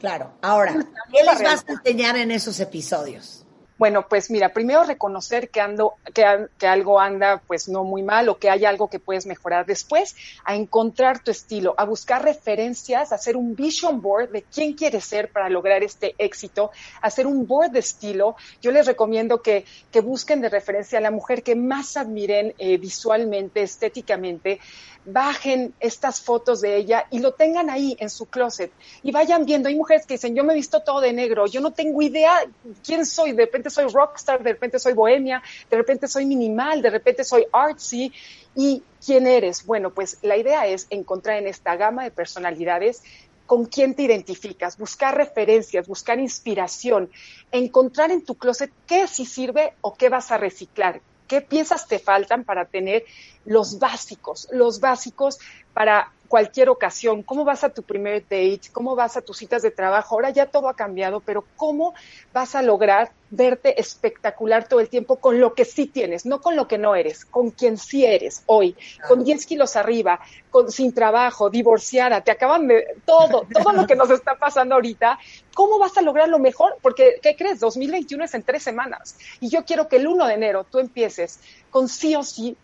Claro. 0.02 0.32
Ahora, 0.42 0.74
¿qué 1.12 1.22
les 1.22 1.40
vas 1.40 1.64
a 1.68 1.72
enseñar 1.74 2.16
en 2.16 2.32
esos 2.32 2.58
episodios? 2.58 3.46
Bueno, 3.82 4.06
pues 4.08 4.30
mira, 4.30 4.50
primero 4.50 4.84
reconocer 4.84 5.48
que, 5.48 5.60
ando, 5.60 5.94
que, 6.14 6.46
que, 6.56 6.68
algo 6.68 7.00
anda 7.00 7.42
pues 7.48 7.68
no 7.68 7.82
muy 7.82 8.04
mal 8.04 8.28
o 8.28 8.38
que 8.38 8.48
hay 8.48 8.64
algo 8.64 8.86
que 8.86 9.00
puedes 9.00 9.26
mejorar. 9.26 9.66
Después, 9.66 10.14
a 10.44 10.54
encontrar 10.54 11.24
tu 11.24 11.32
estilo, 11.32 11.74
a 11.76 11.84
buscar 11.84 12.22
referencias, 12.22 13.10
a 13.10 13.16
hacer 13.16 13.36
un 13.36 13.56
vision 13.56 14.00
board 14.00 14.30
de 14.30 14.42
quién 14.42 14.74
quieres 14.74 15.04
ser 15.04 15.32
para 15.32 15.48
lograr 15.48 15.82
este 15.82 16.14
éxito, 16.18 16.70
hacer 17.00 17.26
un 17.26 17.44
board 17.44 17.72
de 17.72 17.80
estilo. 17.80 18.36
Yo 18.60 18.70
les 18.70 18.86
recomiendo 18.86 19.42
que, 19.42 19.64
que 19.90 20.00
busquen 20.00 20.40
de 20.40 20.48
referencia 20.48 20.98
a 20.98 21.02
la 21.02 21.10
mujer 21.10 21.42
que 21.42 21.56
más 21.56 21.96
admiren 21.96 22.54
eh, 22.58 22.78
visualmente, 22.78 23.62
estéticamente, 23.62 24.60
bajen 25.04 25.74
estas 25.80 26.20
fotos 26.20 26.60
de 26.60 26.76
ella 26.76 27.06
y 27.10 27.18
lo 27.18 27.32
tengan 27.32 27.70
ahí 27.70 27.96
en 27.98 28.08
su 28.08 28.26
closet 28.26 28.70
y 29.02 29.10
vayan 29.10 29.44
viendo. 29.44 29.68
Hay 29.68 29.76
mujeres 29.76 30.06
que 30.06 30.14
dicen, 30.14 30.34
yo 30.34 30.44
me 30.44 30.52
he 30.52 30.56
visto 30.56 30.80
todo 30.80 31.00
de 31.00 31.12
negro, 31.12 31.46
yo 31.46 31.60
no 31.60 31.72
tengo 31.72 32.00
idea 32.02 32.34
quién 32.84 33.04
soy, 33.04 33.32
de 33.32 33.44
repente 33.44 33.70
soy 33.72 33.86
rockstar, 33.92 34.42
de 34.42 34.52
repente 34.52 34.78
soy 34.78 34.92
bohemia, 34.92 35.42
de 35.70 35.76
repente 35.76 36.06
soy 36.06 36.26
minimal, 36.26 36.80
de 36.82 36.90
repente 36.90 37.24
soy 37.24 37.46
artsy. 37.52 38.12
¿Y 38.54 38.82
quién 39.04 39.26
eres? 39.26 39.64
Bueno, 39.64 39.90
pues 39.90 40.18
la 40.22 40.36
idea 40.36 40.66
es 40.66 40.86
encontrar 40.90 41.38
en 41.38 41.48
esta 41.48 41.74
gama 41.76 42.04
de 42.04 42.10
personalidades 42.10 43.02
con 43.46 43.66
quién 43.66 43.94
te 43.94 44.02
identificas, 44.02 44.78
buscar 44.78 45.16
referencias, 45.16 45.86
buscar 45.86 46.18
inspiración, 46.18 47.10
encontrar 47.50 48.10
en 48.10 48.24
tu 48.24 48.34
closet 48.36 48.72
qué 48.86 49.06
sí 49.06 49.26
sirve 49.26 49.74
o 49.80 49.94
qué 49.94 50.08
vas 50.08 50.30
a 50.30 50.38
reciclar, 50.38 51.00
qué 51.28 51.40
piezas 51.40 51.88
te 51.88 51.98
faltan 51.98 52.44
para 52.44 52.66
tener 52.66 53.04
los 53.44 53.78
básicos, 53.78 54.48
los 54.52 54.80
básicos 54.80 55.38
para 55.74 56.12
cualquier 56.32 56.70
ocasión, 56.70 57.22
cómo 57.22 57.44
vas 57.44 57.62
a 57.62 57.68
tu 57.68 57.82
primer 57.82 58.22
date, 58.22 58.62
cómo 58.72 58.96
vas 58.96 59.18
a 59.18 59.20
tus 59.20 59.36
citas 59.36 59.60
de 59.60 59.70
trabajo. 59.70 60.14
Ahora 60.14 60.30
ya 60.30 60.46
todo 60.46 60.70
ha 60.70 60.74
cambiado, 60.74 61.20
pero 61.20 61.44
cómo 61.56 61.92
vas 62.32 62.54
a 62.54 62.62
lograr 62.62 63.12
verte 63.28 63.78
espectacular 63.78 64.66
todo 64.66 64.80
el 64.80 64.88
tiempo 64.88 65.16
con 65.16 65.40
lo 65.40 65.52
que 65.52 65.66
sí 65.66 65.84
tienes, 65.84 66.24
no 66.24 66.40
con 66.40 66.56
lo 66.56 66.66
que 66.68 66.78
no 66.78 66.94
eres, 66.94 67.26
con 67.26 67.50
quien 67.50 67.76
sí 67.76 68.06
eres 68.06 68.44
hoy, 68.46 68.74
con 69.06 69.24
10 69.24 69.44
kilos 69.44 69.76
arriba, 69.76 70.20
con, 70.48 70.72
sin 70.72 70.94
trabajo, 70.94 71.50
divorciada, 71.50 72.22
te 72.22 72.30
acaban 72.30 72.66
de 72.66 72.82
todo, 73.04 73.46
todo 73.52 73.72
lo 73.74 73.86
que 73.86 73.94
nos 73.94 74.08
está 74.08 74.34
pasando 74.36 74.76
ahorita. 74.76 75.18
¿Cómo 75.52 75.78
vas 75.78 75.98
a 75.98 76.00
lograr 76.00 76.30
lo 76.30 76.38
mejor? 76.38 76.78
Porque, 76.80 77.20
¿qué 77.22 77.36
crees? 77.36 77.60
2021 77.60 78.24
es 78.24 78.32
en 78.32 78.42
tres 78.42 78.62
semanas 78.62 79.18
y 79.38 79.50
yo 79.50 79.66
quiero 79.66 79.86
que 79.86 79.96
el 79.96 80.06
1 80.06 80.28
de 80.28 80.32
enero 80.32 80.64
tú 80.64 80.78
empieces 80.78 81.40
con 81.68 81.90
sí 81.90 82.16
o 82.16 82.22
sí 82.22 82.56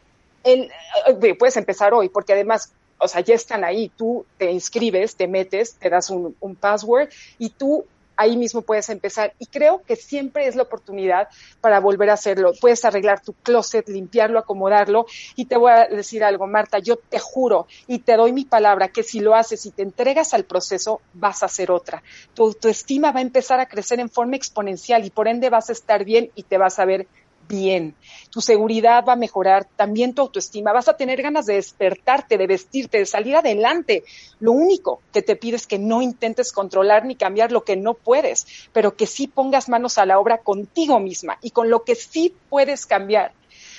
el, 0.42 0.70
eh, 1.06 1.34
puedes 1.34 1.58
empezar 1.58 1.92
hoy, 1.92 2.08
porque 2.08 2.32
además 2.32 2.72
o 2.98 3.08
sea, 3.08 3.20
ya 3.20 3.34
están 3.34 3.64
ahí, 3.64 3.90
tú 3.96 4.26
te 4.36 4.50
inscribes, 4.50 5.16
te 5.16 5.28
metes, 5.28 5.74
te 5.74 5.88
das 5.88 6.10
un, 6.10 6.36
un, 6.40 6.56
password 6.56 7.08
y 7.38 7.50
tú 7.50 7.84
ahí 8.18 8.36
mismo 8.36 8.62
puedes 8.62 8.90
empezar. 8.90 9.32
Y 9.38 9.46
creo 9.46 9.82
que 9.86 9.96
siempre 9.96 10.48
es 10.48 10.56
la 10.56 10.64
oportunidad 10.64 11.28
para 11.60 11.78
volver 11.78 12.10
a 12.10 12.14
hacerlo. 12.14 12.52
Puedes 12.60 12.84
arreglar 12.84 13.22
tu 13.22 13.32
closet, 13.32 13.88
limpiarlo, 13.88 14.40
acomodarlo. 14.40 15.06
Y 15.36 15.46
te 15.46 15.56
voy 15.56 15.70
a 15.70 15.86
decir 15.86 16.24
algo, 16.24 16.46
Marta, 16.46 16.80
yo 16.80 16.96
te 16.96 17.20
juro 17.20 17.68
y 17.86 18.00
te 18.00 18.16
doy 18.16 18.32
mi 18.32 18.44
palabra 18.44 18.88
que 18.88 19.04
si 19.04 19.20
lo 19.20 19.36
haces 19.36 19.64
y 19.66 19.70
te 19.70 19.82
entregas 19.82 20.34
al 20.34 20.44
proceso, 20.44 21.00
vas 21.14 21.42
a 21.42 21.46
hacer 21.46 21.70
otra. 21.70 22.02
Tu 22.34 22.42
autoestima 22.42 23.12
va 23.12 23.20
a 23.20 23.22
empezar 23.22 23.60
a 23.60 23.66
crecer 23.66 24.00
en 24.00 24.10
forma 24.10 24.36
exponencial 24.36 25.04
y 25.04 25.10
por 25.10 25.28
ende 25.28 25.48
vas 25.48 25.70
a 25.70 25.72
estar 25.72 26.04
bien 26.04 26.30
y 26.34 26.42
te 26.42 26.58
vas 26.58 26.80
a 26.80 26.84
ver 26.84 27.06
bien. 27.48 27.94
Tu 28.30 28.40
seguridad 28.40 29.04
va 29.06 29.14
a 29.14 29.16
mejorar, 29.16 29.66
también 29.76 30.14
tu 30.14 30.22
autoestima. 30.22 30.72
Vas 30.72 30.88
a 30.88 30.96
tener 30.96 31.22
ganas 31.22 31.46
de 31.46 31.54
despertarte, 31.54 32.38
de 32.38 32.46
vestirte, 32.46 32.98
de 32.98 33.06
salir 33.06 33.34
adelante. 33.34 34.04
Lo 34.38 34.52
único 34.52 35.00
que 35.12 35.22
te 35.22 35.34
pido 35.34 35.56
es 35.56 35.66
que 35.66 35.78
no 35.78 36.02
intentes 36.02 36.52
controlar 36.52 37.04
ni 37.04 37.16
cambiar 37.16 37.50
lo 37.50 37.64
que 37.64 37.76
no 37.76 37.94
puedes, 37.94 38.46
pero 38.72 38.94
que 38.94 39.06
sí 39.06 39.26
pongas 39.26 39.68
manos 39.68 39.98
a 39.98 40.06
la 40.06 40.18
obra 40.18 40.38
contigo 40.38 41.00
misma 41.00 41.38
y 41.42 41.50
con 41.50 41.70
lo 41.70 41.82
que 41.82 41.94
sí 41.94 42.34
puedes 42.48 42.86
cambiar. 42.86 43.32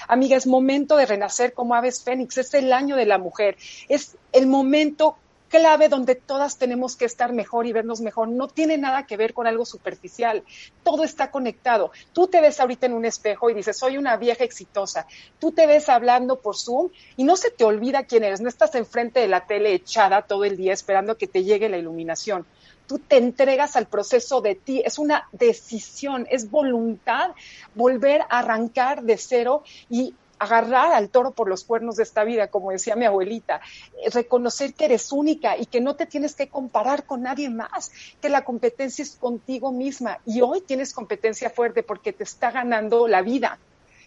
Amiga, 0.08 0.36
es 0.36 0.48
momento 0.48 0.98
de 0.98 1.06
renacer 1.06 1.54
como 1.54 1.76
aves 1.76 2.04
fénix. 2.04 2.38
Es 2.38 2.54
el 2.54 2.74
año 2.74 2.96
de 2.96 3.06
la 3.06 3.18
mujer. 3.18 3.58
Es 3.88 4.18
el 4.32 4.48
momento 4.48 5.18
clave 5.50 5.89
donde 5.89 6.15
todas 6.15 6.58
tenemos 6.58 6.96
que 6.96 7.06
estar 7.06 7.34
mejor 7.34 7.68
y 7.68 7.74
vernos 7.74 8.00
mejor. 8.00 8.29
No 8.29 8.48
tiene 8.48 8.77
nada 8.77 9.06
que 9.06 9.18
ver 9.18 9.34
con 9.34 9.48
algo 9.48 9.65
superficial. 9.65 10.44
Todo 10.84 11.03
está 11.03 11.32
conectado. 11.32 11.91
Tú 12.13 12.27
te 12.27 12.39
ves 12.39 12.60
ahorita 12.60 12.86
en 12.86 12.94
un 12.94 13.06
espejo 13.06 13.50
y 13.50 13.53
dices, 13.53 13.77
soy 13.77 13.98
una 13.98 14.15
vieja 14.15 14.44
exitosa. 14.44 15.08
Tú 15.39 15.51
te 15.51 15.68
ves 15.68 15.89
hablando 15.89 16.39
por 16.39 16.56
Zoom 16.56 16.89
y 17.18 17.24
no 17.24 17.36
se 17.36 17.51
te 17.51 17.65
olvida 17.65 18.03
quién 18.03 18.24
eres. 18.24 18.39
No 18.39 18.48
estás 18.50 18.74
enfrente 18.75 19.20
de 19.20 19.27
la 19.27 19.46
tele 19.46 19.74
echada 19.74 20.22
todo 20.22 20.46
el 20.46 20.56
día 20.56 20.72
esperando 20.72 21.18
que 21.18 21.27
te 21.27 21.44
llegue 21.44 21.68
la 21.68 21.77
iluminación 21.77 22.46
tú 22.89 22.98
te 22.98 23.18
entregas 23.18 23.75
al 23.75 23.86
proceso 23.86 24.41
de 24.41 24.56
ti, 24.56 24.82
es 24.84 24.98
una 24.98 25.29
decisión, 25.32 26.25
es 26.32 26.50
voluntad 26.50 27.36
volver 27.75 28.22
a 28.22 28.39
arrancar 28.39 29.03
de 29.03 29.15
cero 29.15 29.63
y 29.91 30.15
agarrar 30.39 30.93
al 30.93 31.10
toro 31.10 31.31
por 31.31 31.50
los 31.50 31.63
cuernos 31.63 31.98
de 31.98 32.03
esta 32.03 32.24
vida, 32.24 32.48
como 32.48 32.72
decía 32.72 32.96
mi 32.96 33.05
abuelita, 33.05 33.62
eh, 34.03 34.10
reconocer 34.10 34.74
que 34.74 34.86
eres 34.86 35.12
única 35.12 35.58
y 35.58 35.65
que 35.65 35.81
no 35.81 35.96
te 35.96 36.05
tienes 36.05 36.34
que 36.36 36.48
comparar 36.48 37.05
con 37.05 37.24
nadie 37.24 37.50
más, 37.50 37.91
que 38.22 38.29
la 38.29 38.43
competencia 38.43 39.03
es 39.03 39.15
contigo 39.15 39.72
misma 39.72 40.19
y 40.25 40.41
hoy 40.41 40.62
tienes 40.62 40.93
competencia 40.93 41.50
fuerte 41.50 41.84
porque 41.84 42.13
te 42.13 42.24
está 42.24 42.51
ganando 42.51 43.08
la 43.08 43.22
vida. 43.22 43.60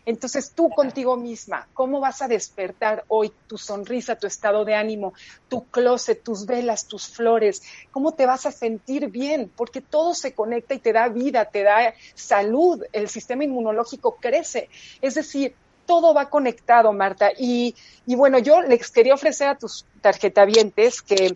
Entonces 0.04 0.52
tú 0.52 0.68
contigo 0.70 1.16
misma, 1.16 1.68
¿cómo 1.74 2.00
vas 2.00 2.22
a 2.22 2.28
despertar 2.28 3.04
hoy 3.06 3.32
tu 3.46 3.56
sonrisa, 3.56 4.16
tu 4.16 4.26
estado 4.26 4.64
de 4.64 4.74
ánimo, 4.74 5.14
tu 5.48 5.64
closet, 5.66 6.24
tus 6.24 6.44
velas, 6.44 6.86
tus 6.86 7.06
flores? 7.06 7.62
¿Cómo 7.92 8.12
te 8.12 8.26
vas 8.26 8.44
a 8.46 8.50
sentir 8.50 9.10
bien? 9.10 9.50
Porque 9.54 9.80
todo 9.80 10.14
se 10.14 10.34
conecta 10.34 10.74
y 10.74 10.80
te 10.80 10.92
da 10.92 11.08
vida, 11.08 11.44
te 11.44 11.62
da 11.62 11.94
salud, 12.14 12.82
el 12.92 13.08
sistema 13.08 13.44
inmunológico 13.44 14.16
crece. 14.16 14.68
Es 15.00 15.14
decir, 15.14 15.54
todo 15.92 16.14
va 16.14 16.30
conectado, 16.30 16.90
Marta. 16.94 17.32
Y, 17.38 17.74
bueno, 18.06 18.38
yo 18.38 18.62
les 18.62 18.90
quería 18.90 19.12
ofrecer 19.12 19.48
a 19.48 19.58
tus 19.58 19.84
tarjetavientes 20.00 21.02
que 21.02 21.34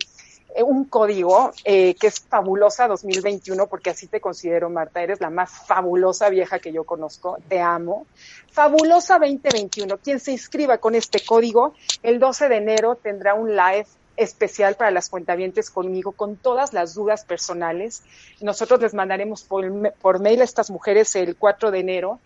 eh, 0.55 0.63
un 0.63 0.85
código 0.85 1.51
eh, 1.63 1.93
que 1.93 2.07
es 2.07 2.21
fabulosa 2.21 2.87
2021, 2.87 3.67
porque 3.67 3.91
así 3.91 4.07
te 4.07 4.19
considero, 4.19 4.71
Marta, 4.71 5.03
eres 5.03 5.21
la 5.21 5.29
más 5.29 5.51
fabulosa 5.67 6.29
vieja 6.29 6.57
que 6.57 6.73
yo 6.73 6.85
conozco, 6.85 7.37
te 7.47 7.59
amo. 7.59 8.07
Fabulosa 8.51 9.19
2021, 9.19 9.95
quien 9.99 10.19
se 10.19 10.31
inscriba 10.31 10.79
con 10.79 10.95
este 10.95 11.23
código, 11.23 11.75
el 12.01 12.17
12 12.17 12.49
de 12.49 12.55
enero 12.55 12.95
tendrá 12.95 13.35
un 13.35 13.55
live 13.55 13.85
especial 14.15 14.73
para 14.73 14.89
las 14.89 15.09
cuentavientes 15.09 15.69
conmigo 15.69 16.13
con 16.13 16.35
todas 16.35 16.73
las 16.73 16.95
dudas 16.95 17.25
personales. 17.25 18.01
Nosotros 18.41 18.81
les 18.81 18.95
mandaremos 18.95 19.43
por 19.43 20.19
mail 20.19 20.41
a 20.41 20.43
estas 20.43 20.71
mujeres 20.71 21.15
el 21.15 21.35
4 21.35 21.69
de 21.69 21.79
enero 21.79 22.19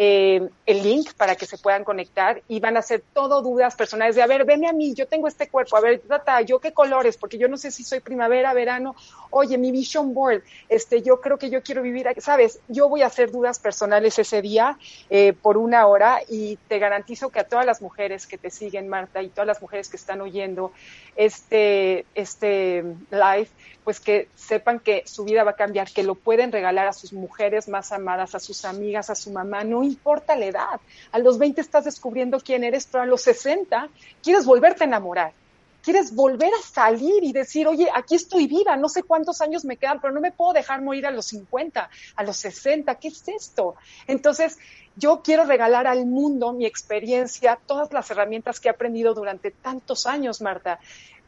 eh, 0.00 0.48
el 0.64 0.82
link 0.84 1.12
para 1.14 1.34
que 1.34 1.44
se 1.44 1.58
puedan 1.58 1.82
conectar 1.82 2.40
y 2.46 2.60
van 2.60 2.76
a 2.76 2.78
hacer 2.78 3.02
todo 3.12 3.42
dudas 3.42 3.74
personales 3.74 4.14
de, 4.14 4.22
a 4.22 4.28
ver, 4.28 4.44
venme 4.44 4.68
a 4.68 4.72
mí, 4.72 4.94
yo 4.94 5.08
tengo 5.08 5.26
este 5.26 5.48
cuerpo, 5.48 5.76
a 5.76 5.80
ver, 5.80 5.98
tata, 5.98 6.40
yo 6.42 6.60
qué 6.60 6.72
colores, 6.72 7.16
porque 7.16 7.36
yo 7.36 7.48
no 7.48 7.56
sé 7.56 7.72
si 7.72 7.82
soy 7.82 7.98
primavera, 7.98 8.54
verano, 8.54 8.94
oye, 9.30 9.58
mi 9.58 9.72
vision 9.72 10.14
board, 10.14 10.44
este, 10.68 11.02
yo 11.02 11.20
creo 11.20 11.36
que 11.36 11.50
yo 11.50 11.64
quiero 11.64 11.82
vivir, 11.82 12.06
aquí. 12.06 12.20
sabes, 12.20 12.60
yo 12.68 12.88
voy 12.88 13.02
a 13.02 13.06
hacer 13.06 13.32
dudas 13.32 13.58
personales 13.58 14.20
ese 14.20 14.40
día 14.40 14.78
eh, 15.10 15.32
por 15.32 15.56
una 15.56 15.88
hora 15.88 16.20
y 16.28 16.58
te 16.68 16.78
garantizo 16.78 17.30
que 17.30 17.40
a 17.40 17.44
todas 17.44 17.66
las 17.66 17.82
mujeres 17.82 18.28
que 18.28 18.38
te 18.38 18.50
siguen, 18.50 18.86
Marta, 18.88 19.20
y 19.20 19.30
todas 19.30 19.48
las 19.48 19.60
mujeres 19.60 19.88
que 19.88 19.96
están 19.96 20.20
oyendo 20.20 20.70
este, 21.16 22.06
este 22.14 22.84
live, 23.10 23.48
pues 23.82 23.98
que 23.98 24.28
sepan 24.36 24.78
que 24.78 25.02
su 25.06 25.24
vida 25.24 25.44
va 25.44 25.52
a 25.52 25.56
cambiar, 25.56 25.90
que 25.90 26.02
lo 26.02 26.14
pueden 26.14 26.52
regalar 26.52 26.86
a 26.86 26.92
sus 26.92 27.12
mujeres 27.12 27.68
más 27.68 27.90
amadas, 27.90 28.34
a 28.34 28.38
sus 28.38 28.64
amigas, 28.64 29.10
a 29.10 29.14
su 29.14 29.32
mamá, 29.32 29.64
no 29.64 29.87
importa 29.88 30.36
la 30.36 30.46
edad. 30.46 30.80
A 31.12 31.18
los 31.18 31.38
20 31.38 31.60
estás 31.60 31.84
descubriendo 31.84 32.38
quién 32.40 32.64
eres, 32.64 32.86
pero 32.86 33.02
a 33.02 33.06
los 33.06 33.22
60 33.22 33.88
quieres 34.22 34.44
volverte 34.46 34.84
a 34.84 34.86
enamorar. 34.86 35.32
Quieres 35.82 36.14
volver 36.14 36.50
a 36.52 36.62
salir 36.62 37.24
y 37.24 37.32
decir, 37.32 37.66
oye, 37.66 37.88
aquí 37.94 38.16
estoy 38.16 38.46
viva, 38.46 38.76
no 38.76 38.88
sé 38.88 39.02
cuántos 39.04 39.40
años 39.40 39.64
me 39.64 39.76
quedan, 39.76 40.00
pero 40.00 40.12
no 40.12 40.20
me 40.20 40.32
puedo 40.32 40.52
dejar 40.52 40.82
morir 40.82 41.06
a 41.06 41.10
los 41.10 41.26
50, 41.26 41.88
a 42.16 42.22
los 42.24 42.36
60, 42.36 42.94
¿qué 42.96 43.08
es 43.08 43.26
esto? 43.28 43.74
Entonces, 44.06 44.58
yo 44.96 45.22
quiero 45.22 45.44
regalar 45.44 45.86
al 45.86 46.04
mundo 46.06 46.52
mi 46.52 46.66
experiencia, 46.66 47.58
todas 47.66 47.92
las 47.92 48.10
herramientas 48.10 48.58
que 48.60 48.68
he 48.68 48.70
aprendido 48.70 49.14
durante 49.14 49.50
tantos 49.50 50.06
años, 50.06 50.40
Marta, 50.40 50.80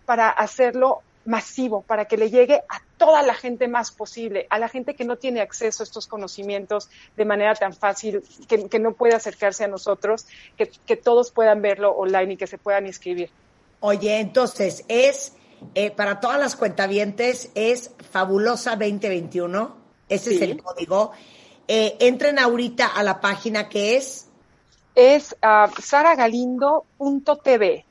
para 0.05 0.29
hacerlo 0.29 1.03
masivo, 1.31 1.83
para 1.83 2.07
que 2.07 2.17
le 2.17 2.29
llegue 2.29 2.63
a 2.69 2.83
toda 2.99 3.23
la 3.23 3.35
gente 3.35 3.69
más 3.69 3.93
posible, 3.93 4.47
a 4.51 4.59
la 4.59 4.69
gente 4.69 4.95
que 4.95 5.05
no 5.05 5.17
tiene 5.17 5.41
acceso 5.41 5.83
a 5.83 5.85
estos 5.85 6.07
conocimientos 6.07 6.91
de 7.17 7.25
manera 7.25 7.55
tan 7.55 7.73
fácil, 7.73 8.23
que, 8.49 8.79
no 8.79 8.93
puede 8.93 9.15
acercarse 9.15 9.65
a 9.65 9.69
nosotros, 9.69 10.27
que, 10.57 10.71
que, 10.87 10.97
todos 10.97 11.31
puedan 11.31 11.63
verlo 11.63 11.93
online 11.93 12.35
y 12.35 12.37
que 12.37 12.47
se 12.47 12.59
puedan 12.59 12.87
inscribir. 12.87 13.31
Oye, 13.81 14.19
entonces, 14.19 14.85
es 14.89 15.33
eh, 15.75 15.91
para 15.91 16.21
todas 16.21 16.39
las 16.39 16.57
cuentavientes, 16.57 17.51
es 17.55 17.93
Fabulosa 18.11 18.73
2021, 18.73 19.77
ese 20.09 20.35
es 20.35 20.43
el 20.43 20.63
código. 20.63 21.13
Eh, 21.69 21.97
entren 22.01 22.39
ahorita 22.39 22.89
a 22.89 23.03
la 23.03 23.21
página 23.21 23.69
que 23.69 23.97
es... 23.97 24.27
Es 24.97 25.37
uh, 25.43 25.69
saragalindo.tv. 25.81 27.85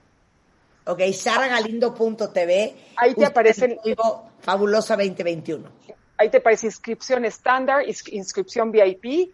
Ok, 0.89 1.01
saragalindo.tv. 1.13 2.75
Ahí 2.96 3.13
te 3.13 3.24
aparece 3.24 3.65
el 3.65 3.75
código 3.77 4.31
Fabulosa 4.39 4.96
2021. 4.96 5.69
Ahí 6.17 6.29
te 6.31 6.38
aparece 6.38 6.65
inscripción 6.65 7.25
estándar, 7.25 7.84
inscripción 7.88 8.72
VIP. 8.72 9.31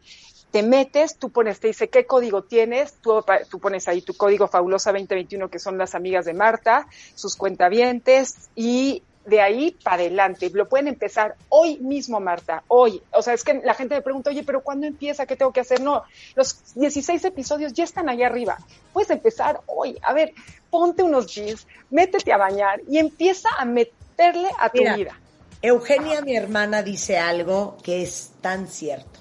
Te 0.51 0.63
metes, 0.63 1.17
tú 1.17 1.29
pones, 1.29 1.61
te 1.61 1.67
dice 1.67 1.87
qué 1.87 2.05
código 2.05 2.43
tienes, 2.43 2.95
tú, 3.01 3.23
tú 3.49 3.59
pones 3.59 3.87
ahí 3.87 4.01
tu 4.01 4.15
código 4.15 4.49
Fabulosa 4.49 4.91
2021, 4.91 5.49
que 5.49 5.59
son 5.59 5.77
las 5.77 5.95
amigas 5.95 6.25
de 6.25 6.33
Marta, 6.33 6.87
sus 7.15 7.37
cuentavientes, 7.37 8.49
y 8.53 9.01
de 9.25 9.41
ahí 9.41 9.77
para 9.83 9.97
adelante. 9.97 10.49
Lo 10.53 10.69
pueden 10.69 10.87
empezar 10.87 11.35
hoy 11.49 11.77
mismo, 11.77 12.19
Marta, 12.19 12.63
hoy. 12.67 13.01
O 13.11 13.21
sea, 13.21 13.33
es 13.33 13.43
que 13.43 13.61
la 13.63 13.73
gente 13.73 13.95
me 13.95 14.01
pregunta, 14.01 14.29
oye, 14.29 14.43
pero 14.43 14.61
¿cuándo 14.61 14.87
empieza? 14.87 15.25
¿Qué 15.25 15.35
tengo 15.35 15.51
que 15.51 15.61
hacer? 15.61 15.81
No, 15.81 16.03
los 16.35 16.73
16 16.75 17.25
episodios 17.25 17.73
ya 17.73 17.83
están 17.83 18.09
allá 18.09 18.27
arriba. 18.27 18.57
Puedes 18.93 19.09
empezar 19.09 19.61
hoy. 19.65 19.97
A 20.01 20.13
ver, 20.13 20.33
ponte 20.69 21.03
unos 21.03 21.27
jeans, 21.27 21.67
métete 21.89 22.31
a 22.31 22.37
bañar 22.37 22.81
y 22.87 22.97
empieza 22.97 23.49
a 23.57 23.65
meterle 23.65 24.49
a 24.59 24.69
tu 24.69 24.81
vida. 24.81 25.19
Eugenia, 25.61 26.21
mi 26.21 26.35
hermana, 26.35 26.83
dice 26.83 27.17
algo 27.17 27.77
que 27.81 28.03
es 28.03 28.33
tan 28.41 28.67
cierto. 28.67 29.19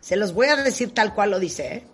Se 0.00 0.16
los 0.16 0.32
voy 0.32 0.46
a 0.46 0.56
decir 0.56 0.94
tal 0.94 1.14
cual 1.14 1.30
lo 1.30 1.38
dice, 1.38 1.74
¿eh? 1.74 1.86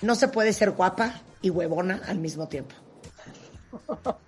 No 0.00 0.14
se 0.14 0.28
puede 0.28 0.52
ser 0.52 0.70
guapa 0.70 1.20
y 1.42 1.50
huevona 1.50 2.00
al 2.06 2.18
mismo 2.18 2.48
tiempo. 2.48 2.74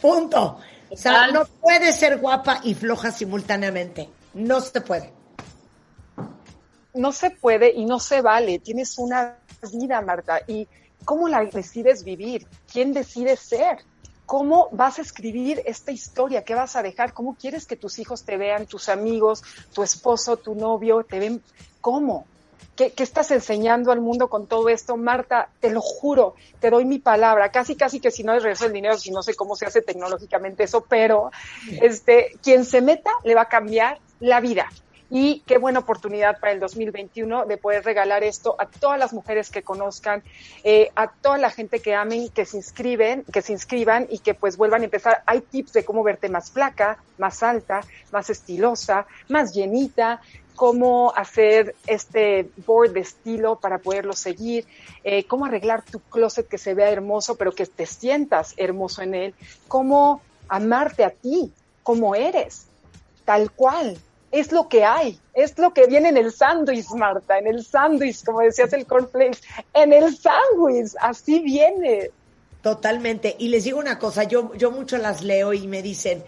Punto. 0.00 0.58
O 0.90 0.96
sea, 0.96 1.28
no 1.28 1.44
puede 1.60 1.92
ser 1.92 2.18
guapa 2.18 2.60
y 2.62 2.74
floja 2.74 3.10
simultáneamente. 3.10 4.08
No 4.34 4.60
se 4.60 4.80
puede. 4.80 5.12
No 6.94 7.12
se 7.12 7.30
puede 7.30 7.72
y 7.72 7.84
no 7.84 7.98
se 7.98 8.20
vale. 8.20 8.58
Tienes 8.60 8.98
una 8.98 9.36
vida, 9.72 10.00
Marta. 10.00 10.40
¿Y 10.46 10.68
cómo 11.04 11.28
la 11.28 11.44
decides 11.44 12.04
vivir? 12.04 12.46
¿Quién 12.72 12.92
decide 12.92 13.36
ser? 13.36 13.78
¿Cómo 14.26 14.68
vas 14.72 14.98
a 14.98 15.02
escribir 15.02 15.62
esta 15.66 15.90
historia? 15.90 16.44
¿Qué 16.44 16.54
vas 16.54 16.76
a 16.76 16.82
dejar? 16.82 17.12
¿Cómo 17.12 17.34
quieres 17.34 17.66
que 17.66 17.76
tus 17.76 17.98
hijos 17.98 18.24
te 18.24 18.36
vean, 18.36 18.66
tus 18.66 18.88
amigos, 18.88 19.42
tu 19.74 19.82
esposo, 19.82 20.36
tu 20.36 20.54
novio? 20.54 21.04
¿Te 21.04 21.18
ven? 21.18 21.42
¿Cómo? 21.80 22.26
¿Qué, 22.76 22.92
estás 22.96 23.30
enseñando 23.30 23.92
al 23.92 24.00
mundo 24.00 24.28
con 24.28 24.46
todo 24.46 24.68
esto? 24.68 24.96
Marta, 24.96 25.48
te 25.60 25.70
lo 25.70 25.80
juro, 25.80 26.34
te 26.60 26.70
doy 26.70 26.84
mi 26.84 26.98
palabra, 26.98 27.50
casi, 27.50 27.76
casi 27.76 28.00
que 28.00 28.10
si 28.10 28.24
no 28.24 28.34
es 28.34 28.42
regreso 28.42 28.66
el 28.66 28.72
dinero, 28.72 28.98
si 28.98 29.10
no 29.10 29.22
sé 29.22 29.34
cómo 29.34 29.56
se 29.56 29.66
hace 29.66 29.82
tecnológicamente 29.82 30.64
eso, 30.64 30.84
pero 30.88 31.30
este, 31.80 32.32
quien 32.42 32.64
se 32.64 32.80
meta 32.80 33.10
le 33.22 33.34
va 33.34 33.42
a 33.42 33.48
cambiar 33.48 33.98
la 34.20 34.40
vida. 34.40 34.68
Y 35.10 35.44
qué 35.46 35.58
buena 35.58 35.80
oportunidad 35.80 36.40
para 36.40 36.52
el 36.52 36.60
2021 36.60 37.46
de 37.46 37.56
poder 37.56 37.84
regalar 37.84 38.24
esto 38.24 38.56
a 38.58 38.66
todas 38.66 38.98
las 38.98 39.12
mujeres 39.12 39.50
que 39.50 39.62
conozcan, 39.62 40.22
eh, 40.64 40.90
a 40.96 41.08
toda 41.08 41.38
la 41.38 41.50
gente 41.50 41.80
que 41.80 41.94
amen, 41.94 42.30
que 42.30 42.46
se 42.46 42.56
inscriben, 42.56 43.22
que 43.32 43.42
se 43.42 43.52
inscriban 43.52 44.06
y 44.10 44.18
que 44.18 44.34
pues 44.34 44.56
vuelvan 44.56 44.80
a 44.80 44.86
empezar. 44.86 45.22
Hay 45.26 45.42
tips 45.42 45.74
de 45.74 45.84
cómo 45.84 46.02
verte 46.02 46.28
más 46.28 46.50
flaca, 46.50 46.98
más 47.18 47.42
alta, 47.42 47.82
más 48.12 48.30
estilosa, 48.30 49.06
más 49.28 49.54
llenita, 49.54 50.20
cómo 50.54 51.12
hacer 51.16 51.74
este 51.86 52.48
board 52.66 52.92
de 52.92 53.00
estilo 53.00 53.56
para 53.56 53.78
poderlo 53.78 54.12
seguir, 54.12 54.66
eh, 55.02 55.24
cómo 55.24 55.46
arreglar 55.46 55.82
tu 55.84 56.00
closet 56.00 56.48
que 56.48 56.58
se 56.58 56.74
vea 56.74 56.90
hermoso, 56.90 57.36
pero 57.36 57.52
que 57.52 57.66
te 57.66 57.86
sientas 57.86 58.54
hermoso 58.56 59.02
en 59.02 59.14
él, 59.14 59.34
cómo 59.68 60.20
amarte 60.48 61.04
a 61.04 61.10
ti, 61.10 61.52
como 61.82 62.14
eres, 62.14 62.66
tal 63.24 63.50
cual. 63.50 63.98
Es 64.30 64.50
lo 64.50 64.68
que 64.68 64.84
hay, 64.84 65.20
es 65.32 65.56
lo 65.58 65.72
que 65.72 65.86
viene 65.86 66.08
en 66.08 66.16
el 66.16 66.32
sándwich, 66.32 66.90
Marta, 66.90 67.38
en 67.38 67.46
el 67.46 67.64
sándwich, 67.64 68.24
como 68.24 68.40
decías 68.40 68.72
el 68.72 68.84
cornflakes, 68.84 69.38
en 69.72 69.92
el 69.92 70.16
sándwich, 70.16 70.92
así 71.00 71.38
viene. 71.38 72.10
Totalmente. 72.60 73.36
Y 73.38 73.48
les 73.48 73.62
digo 73.62 73.78
una 73.78 73.98
cosa, 73.98 74.24
yo, 74.24 74.52
yo 74.54 74.72
mucho 74.72 74.98
las 74.98 75.22
leo 75.22 75.52
y 75.52 75.68
me 75.68 75.82
dicen, 75.82 76.24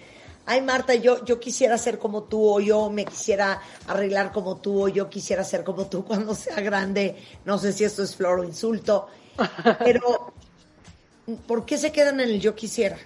ay 0.46 0.62
Marta, 0.62 0.94
yo, 0.94 1.24
yo 1.24 1.38
quisiera 1.38 1.76
ser 1.76 1.98
como 1.98 2.22
tú, 2.22 2.48
o 2.48 2.60
yo 2.60 2.88
me 2.88 3.04
quisiera 3.04 3.60
arreglar 3.86 4.32
como 4.32 4.56
tú, 4.56 4.84
o 4.84 4.88
yo 4.88 5.10
quisiera 5.10 5.44
ser 5.44 5.64
como 5.64 5.86
tú 5.86 6.04
cuando 6.06 6.34
sea 6.34 6.60
grande. 6.60 7.16
No 7.44 7.58
sé 7.58 7.72
si 7.72 7.84
esto 7.84 8.02
es 8.02 8.16
flor 8.16 8.40
o 8.40 8.44
insulto, 8.44 9.08
pero 9.80 10.32
¿por 11.46 11.66
qué 11.66 11.76
se 11.76 11.92
quedan 11.92 12.20
en 12.20 12.30
el 12.30 12.40
yo 12.40 12.54
quisiera? 12.54 12.96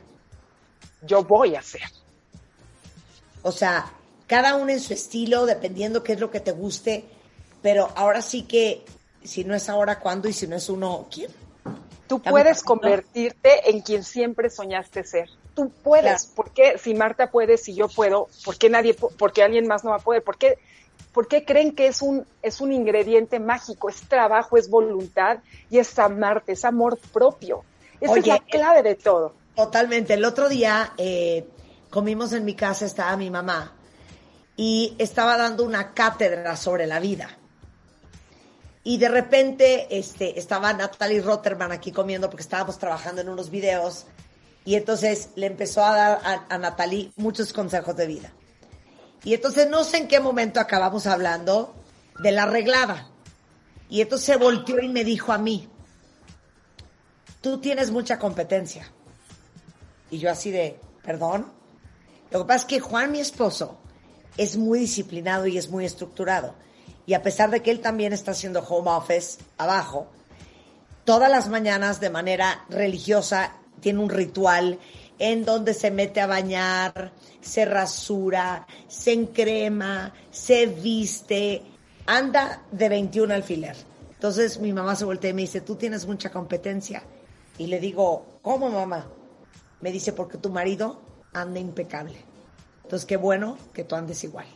Yo 1.02 1.24
voy 1.24 1.56
a 1.56 1.62
ser. 1.62 1.90
O 3.42 3.50
sea, 3.50 3.90
cada 4.26 4.54
uno 4.56 4.70
en 4.70 4.80
su 4.80 4.92
estilo, 4.92 5.46
dependiendo 5.46 6.02
qué 6.02 6.12
es 6.12 6.20
lo 6.20 6.30
que 6.30 6.40
te 6.40 6.52
guste, 6.52 7.06
pero 7.62 7.90
ahora 7.96 8.20
sí 8.20 8.42
que, 8.42 8.84
si 9.24 9.44
no 9.44 9.54
es 9.54 9.70
ahora, 9.70 9.98
¿cuándo? 9.98 10.28
Y 10.28 10.34
si 10.34 10.46
no 10.46 10.56
es 10.56 10.68
uno, 10.68 11.08
¿quién? 11.10 11.30
Tú 12.06 12.20
puedes 12.20 12.62
convertirte 12.62 13.70
en 13.70 13.80
quien 13.80 14.04
siempre 14.04 14.50
soñaste 14.50 15.04
ser 15.04 15.30
tú 15.60 15.70
puedes. 15.82 16.26
¿Por 16.26 16.52
qué 16.52 16.78
si 16.78 16.94
Marta 16.94 17.30
puede, 17.30 17.58
si 17.58 17.74
yo 17.74 17.88
puedo? 17.88 18.28
¿Por 18.44 18.56
qué 18.56 18.70
nadie, 18.70 18.94
por 18.94 19.32
qué 19.32 19.42
alguien 19.42 19.66
más 19.66 19.84
no 19.84 19.90
va 19.90 19.96
a 19.96 20.00
poder? 20.00 20.22
¿Por 20.22 20.38
qué, 20.38 20.58
por 21.12 21.28
qué 21.28 21.44
creen 21.44 21.74
que 21.74 21.86
es 21.86 22.00
un, 22.00 22.24
es 22.42 22.60
un 22.60 22.72
ingrediente 22.72 23.38
mágico? 23.38 23.90
Es 23.90 24.00
trabajo, 24.08 24.56
es 24.56 24.70
voluntad 24.70 25.38
y 25.68 25.78
es 25.78 25.98
amarte, 25.98 26.52
es 26.52 26.64
amor 26.64 26.98
propio. 27.12 27.62
Esa 28.00 28.18
es 28.18 28.26
la 28.26 28.38
clave 28.38 28.82
de 28.82 28.94
todo. 28.94 29.34
Totalmente. 29.54 30.14
El 30.14 30.24
otro 30.24 30.48
día 30.48 30.94
eh, 30.96 31.46
comimos 31.90 32.32
en 32.32 32.44
mi 32.46 32.54
casa, 32.54 32.86
estaba 32.86 33.14
mi 33.16 33.30
mamá 33.30 33.74
y 34.56 34.94
estaba 34.98 35.36
dando 35.36 35.64
una 35.64 35.92
cátedra 35.92 36.56
sobre 36.56 36.86
la 36.86 37.00
vida. 37.00 37.36
Y 38.82 38.96
de 38.96 39.10
repente 39.10 39.88
este, 39.90 40.38
estaba 40.38 40.72
Natalie 40.72 41.20
Rotterman 41.20 41.70
aquí 41.70 41.92
comiendo 41.92 42.30
porque 42.30 42.42
estábamos 42.42 42.78
trabajando 42.78 43.20
en 43.20 43.28
unos 43.28 43.50
videos 43.50 44.06
y 44.64 44.74
entonces 44.74 45.30
le 45.36 45.46
empezó 45.46 45.84
a 45.84 45.94
dar 45.94 46.46
a, 46.48 46.58
Natalie 46.58 47.12
muchos 47.16 47.52
consejos 47.52 47.96
de 47.96 48.06
vida. 48.06 48.32
Y 49.24 49.34
entonces 49.34 49.68
no 49.68 49.84
sé 49.84 49.98
en 49.98 50.08
qué 50.08 50.20
momento 50.20 50.60
acabamos 50.60 51.06
hablando 51.06 51.74
de 52.18 52.32
la 52.32 52.44
arreglada. 52.44 53.08
Y 53.88 54.00
entonces 54.00 54.26
se 54.26 54.36
volteó 54.36 54.78
y 54.80 54.88
me 54.88 55.04
dijo 55.04 55.32
a 55.32 55.38
mí, 55.38 55.68
tú 57.40 57.58
tienes 57.60 57.90
mucha 57.90 58.18
competencia. 58.18 58.90
Y 60.10 60.18
yo 60.18 60.30
así 60.30 60.50
de, 60.50 60.78
perdón. 61.02 61.52
Lo 62.30 62.40
que 62.40 62.44
pasa 62.44 62.60
es 62.60 62.64
que 62.66 62.80
Juan, 62.80 63.12
mi 63.12 63.20
esposo, 63.20 63.78
es 64.36 64.56
muy 64.56 64.78
disciplinado 64.80 65.46
y 65.46 65.58
es 65.58 65.68
muy 65.68 65.84
estructurado. 65.84 66.54
Y 67.06 67.14
a 67.14 67.22
pesar 67.22 67.50
de 67.50 67.62
que 67.62 67.70
él 67.70 67.80
también 67.80 68.12
está 68.12 68.30
haciendo 68.32 68.60
home 68.60 68.90
office 68.90 69.38
abajo, 69.58 70.06
todas 71.04 71.30
las 71.30 71.48
mañanas 71.48 71.98
de 71.98 72.10
manera 72.10 72.64
religiosa 72.68 73.56
tiene 73.80 74.00
un 74.00 74.08
ritual 74.08 74.78
en 75.18 75.44
donde 75.44 75.74
se 75.74 75.90
mete 75.90 76.20
a 76.20 76.26
bañar, 76.26 77.12
se 77.40 77.64
rasura, 77.64 78.66
se 78.88 79.12
encrema, 79.12 80.14
se 80.30 80.66
viste, 80.66 81.62
anda 82.06 82.62
de 82.70 82.88
21 82.88 83.34
alfiler. 83.34 83.76
Entonces 84.12 84.58
mi 84.58 84.72
mamá 84.72 84.96
se 84.96 85.04
voltea 85.04 85.30
y 85.30 85.34
me 85.34 85.42
dice, 85.42 85.60
tú 85.60 85.76
tienes 85.76 86.06
mucha 86.06 86.30
competencia. 86.30 87.02
Y 87.58 87.66
le 87.66 87.80
digo, 87.80 88.38
¿cómo 88.42 88.70
mamá? 88.70 89.06
Me 89.80 89.92
dice, 89.92 90.12
porque 90.12 90.38
tu 90.38 90.50
marido 90.50 91.00
anda 91.32 91.60
impecable. 91.60 92.16
Entonces 92.82 93.06
qué 93.06 93.16
bueno 93.16 93.58
que 93.72 93.84
tú 93.84 93.96
andes 93.96 94.24
igual. 94.24 94.46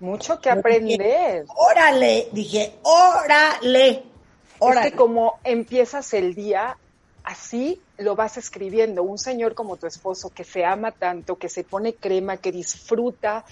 Mucho 0.00 0.40
que 0.40 0.50
aprender. 0.50 1.44
órale, 1.56 2.28
dije, 2.32 2.74
órale. 2.82 4.04
órale. 4.58 4.86
Es 4.86 4.92
que 4.92 4.96
como 4.96 5.38
empiezas 5.42 6.12
el 6.14 6.34
día, 6.34 6.76
así 7.26 7.82
lo 7.98 8.16
vas 8.16 8.38
escribiendo. 8.38 9.02
Un 9.02 9.18
señor 9.18 9.54
como 9.54 9.76
tu 9.76 9.86
esposo 9.86 10.30
que 10.30 10.44
se 10.44 10.64
ama 10.64 10.92
tanto, 10.92 11.36
que 11.36 11.50
se 11.50 11.64
pone 11.64 11.94
crema, 11.94 12.38
que 12.38 12.52
disfruta 12.52 13.44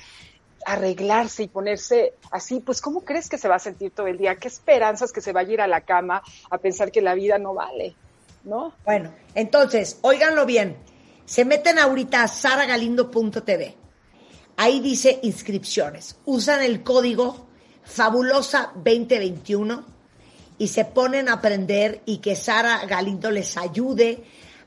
arreglarse 0.65 1.43
y 1.43 1.49
ponerse 1.49 2.15
así, 2.31 2.61
pues 2.61 2.81
¿cómo 2.81 3.05
crees 3.05 3.29
que 3.29 3.37
se 3.37 3.49
va 3.49 3.57
a 3.57 3.59
sentir 3.59 3.91
todo 3.91 4.07
el 4.07 4.17
día? 4.17 4.37
¿Qué 4.37 4.49
esperanzas 4.49 5.13
que 5.13 5.21
se 5.21 5.33
vaya 5.33 5.51
a 5.51 5.53
ir 5.53 5.61
a 5.61 5.67
la 5.67 5.83
cama 5.83 6.23
a 6.49 6.57
pensar 6.57 6.91
que 6.91 7.03
la 7.03 7.15
vida 7.15 7.37
no 7.37 7.53
vale? 7.53 7.95
¿No? 8.45 8.73
Bueno, 8.85 9.13
entonces, 9.35 9.99
óiganlo 10.03 10.47
bien. 10.47 10.77
Se 11.27 11.45
meten 11.45 11.79
ahorita 11.79 12.23
a 12.23 12.29
saragalindo.tv. 12.29 13.75
Ahí 14.57 14.81
dice 14.81 15.19
inscripciones. 15.23 16.17
Usan 16.25 16.63
el 16.63 16.83
código 16.83 17.49
fabulosa 17.83 18.73
2021 18.77 19.94
y 20.59 20.69
se 20.69 20.85
ponen 20.85 21.29
a 21.29 21.35
aprender 21.35 22.03
y 22.07 22.19
que 22.19 22.37
Sara 22.37 22.85
Galindo 22.87 23.31
les 23.31 23.57
ayude 23.57 24.25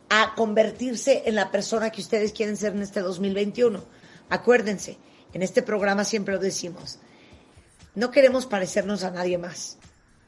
a 0.10 0.34
convertirse 0.36 1.24
en 1.26 1.36
la 1.36 1.52
persona 1.52 1.90
que 1.92 2.02
ustedes 2.02 2.34
quieren 2.34 2.58
ser 2.58 2.74
en 2.74 2.82
este 2.82 3.02
2021. 3.02 3.84
Acuérdense, 4.30 4.98
en 5.34 5.42
este 5.42 5.62
programa 5.62 6.04
siempre 6.04 6.36
lo 6.36 6.40
decimos, 6.40 7.00
no 7.96 8.12
queremos 8.12 8.46
parecernos 8.46 9.04
a 9.04 9.12
nadie 9.12 9.38
más. 9.38 9.78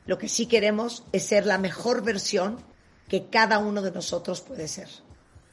Lo 0.06 0.17
que 0.17 0.28
sí 0.28 0.48
queremos 0.48 1.04
es 1.12 1.24
ser 1.24 1.45
la 1.45 1.58
mejor 1.58 2.04
versión 2.04 2.58
que 3.08 3.28
cada 3.28 3.60
uno 3.60 3.82
de 3.82 3.91
nosotros 3.91 4.41
puede 4.41 4.67
ser. 4.67 4.89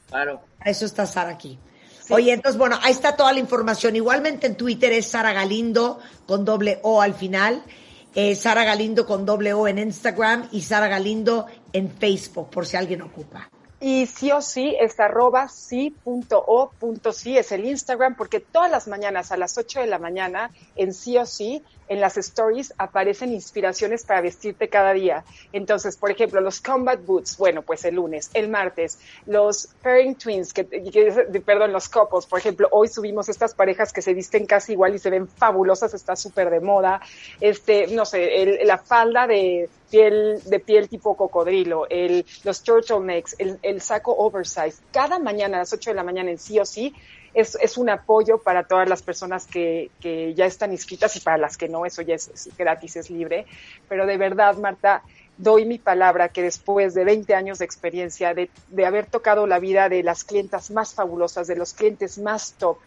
Claro. 0.09 0.41
Para 0.57 0.71
eso 0.71 0.85
está 0.85 1.05
Sara 1.05 1.29
aquí. 1.29 1.59
Oye, 2.09 2.31
entonces, 2.31 2.57
bueno, 2.57 2.79
ahí 2.81 2.91
está 2.91 3.15
toda 3.17 3.33
la 3.33 3.39
información. 3.39 3.95
Igualmente 3.95 4.47
en 4.47 4.55
Twitter 4.55 4.93
es 4.93 5.07
Sara 5.07 5.33
Galindo 5.33 5.99
con 6.25 6.45
doble 6.45 6.79
O 6.83 7.01
al 7.01 7.13
final. 7.13 7.63
Eh, 8.19 8.33
Sara 8.33 8.63
Galindo 8.63 9.05
con 9.05 9.27
doble 9.27 9.53
O 9.53 9.67
en 9.67 9.77
Instagram 9.77 10.47
y 10.51 10.61
Sara 10.61 10.87
Galindo 10.87 11.45
en 11.71 11.87
Facebook, 11.87 12.49
por 12.49 12.65
si 12.65 12.75
alguien 12.75 13.03
ocupa. 13.03 13.47
Y 13.79 14.07
sí 14.07 14.31
o 14.31 14.41
sí 14.41 14.75
es 14.79 14.99
arroba 14.99 15.49
sí 15.49 15.95
punto 16.03 16.43
o 16.45 16.71
punto 16.71 17.11
sí, 17.11 17.37
es 17.37 17.51
el 17.51 17.65
Instagram, 17.65 18.15
porque 18.15 18.39
todas 18.39 18.71
las 18.71 18.87
mañanas 18.87 19.31
a 19.31 19.37
las 19.37 19.57
8 19.57 19.81
de 19.81 19.87
la 19.87 19.99
mañana 19.99 20.49
en 20.75 20.93
sí 20.93 21.17
o 21.17 21.25
sí, 21.27 21.63
en 21.89 22.01
las 22.01 22.17
stories 22.17 22.73
aparecen 22.77 23.33
inspiraciones 23.33 24.03
para 24.03 24.21
vestirte 24.21 24.67
cada 24.67 24.93
día. 24.93 25.23
Entonces, 25.53 25.97
por 25.97 26.11
ejemplo, 26.11 26.41
los 26.41 26.61
combat 26.61 26.99
boots, 27.05 27.37
bueno, 27.37 27.61
pues 27.61 27.85
el 27.85 27.95
lunes, 27.95 28.29
el 28.33 28.49
martes, 28.49 28.99
los 29.25 29.69
pairing 29.81 30.15
twins, 30.15 30.53
que, 30.53 30.65
que 30.65 31.41
perdón, 31.45 31.71
los 31.71 31.87
couples, 31.89 32.25
por 32.25 32.39
ejemplo, 32.39 32.67
hoy 32.71 32.87
subimos 32.87 33.29
estas 33.29 33.53
parejas 33.53 33.93
que 33.93 34.01
se 34.01 34.13
visten 34.13 34.45
casi 34.45 34.73
igual 34.73 34.95
y 34.95 34.99
se 34.99 35.09
ven 35.09 35.27
fabulosas, 35.27 35.93
está 35.93 36.15
súper 36.15 36.49
de 36.49 36.59
moda. 36.59 37.01
Este, 37.39 37.87
no 37.87 38.05
sé, 38.05 38.41
el, 38.41 38.67
la 38.67 38.77
falda 38.77 39.27
de 39.27 39.69
piel, 39.89 40.41
de 40.45 40.59
piel 40.59 40.89
tipo 40.89 41.15
cocodrilo, 41.15 41.87
el, 41.89 42.25
los 42.43 42.61
turtlenecks, 42.63 43.35
el, 43.39 43.59
el 43.69 43.81
saco 43.81 44.15
oversize. 44.15 44.81
Cada 44.91 45.19
mañana 45.19 45.57
a 45.57 45.59
las 45.61 45.73
8 45.73 45.91
de 45.91 45.95
la 45.95 46.03
mañana 46.03 46.31
en 46.31 46.37
sí 46.37 46.57
o 46.59 46.65
sí 46.65 46.95
es, 47.33 47.55
es 47.61 47.77
un 47.77 47.89
apoyo 47.89 48.39
para 48.39 48.63
todas 48.63 48.87
las 48.87 49.01
personas 49.01 49.45
que, 49.45 49.91
que 49.99 50.33
ya 50.33 50.45
están 50.45 50.71
inscritas 50.71 51.15
y 51.17 51.19
para 51.19 51.37
las 51.37 51.57
que 51.57 51.67
no, 51.67 51.85
eso 51.85 52.01
ya 52.01 52.15
es, 52.15 52.29
es 52.29 52.49
gratis, 52.57 52.95
es 52.95 53.09
libre. 53.09 53.45
Pero 53.89 54.05
de 54.05 54.17
verdad, 54.17 54.55
Marta, 54.57 55.03
doy 55.37 55.65
mi 55.65 55.77
palabra 55.77 56.29
que 56.29 56.41
después 56.41 56.93
de 56.93 57.03
20 57.03 57.35
años 57.35 57.59
de 57.59 57.65
experiencia, 57.65 58.33
de, 58.33 58.49
de, 58.69 58.85
haber 58.85 59.05
tocado 59.05 59.45
la 59.45 59.59
vida 59.59 59.89
de 59.89 60.01
las 60.01 60.23
clientas 60.23 60.71
más 60.71 60.93
fabulosas, 60.93 61.47
de 61.47 61.55
los 61.55 61.73
clientes 61.73 62.17
más 62.17 62.53
top, 62.53 62.77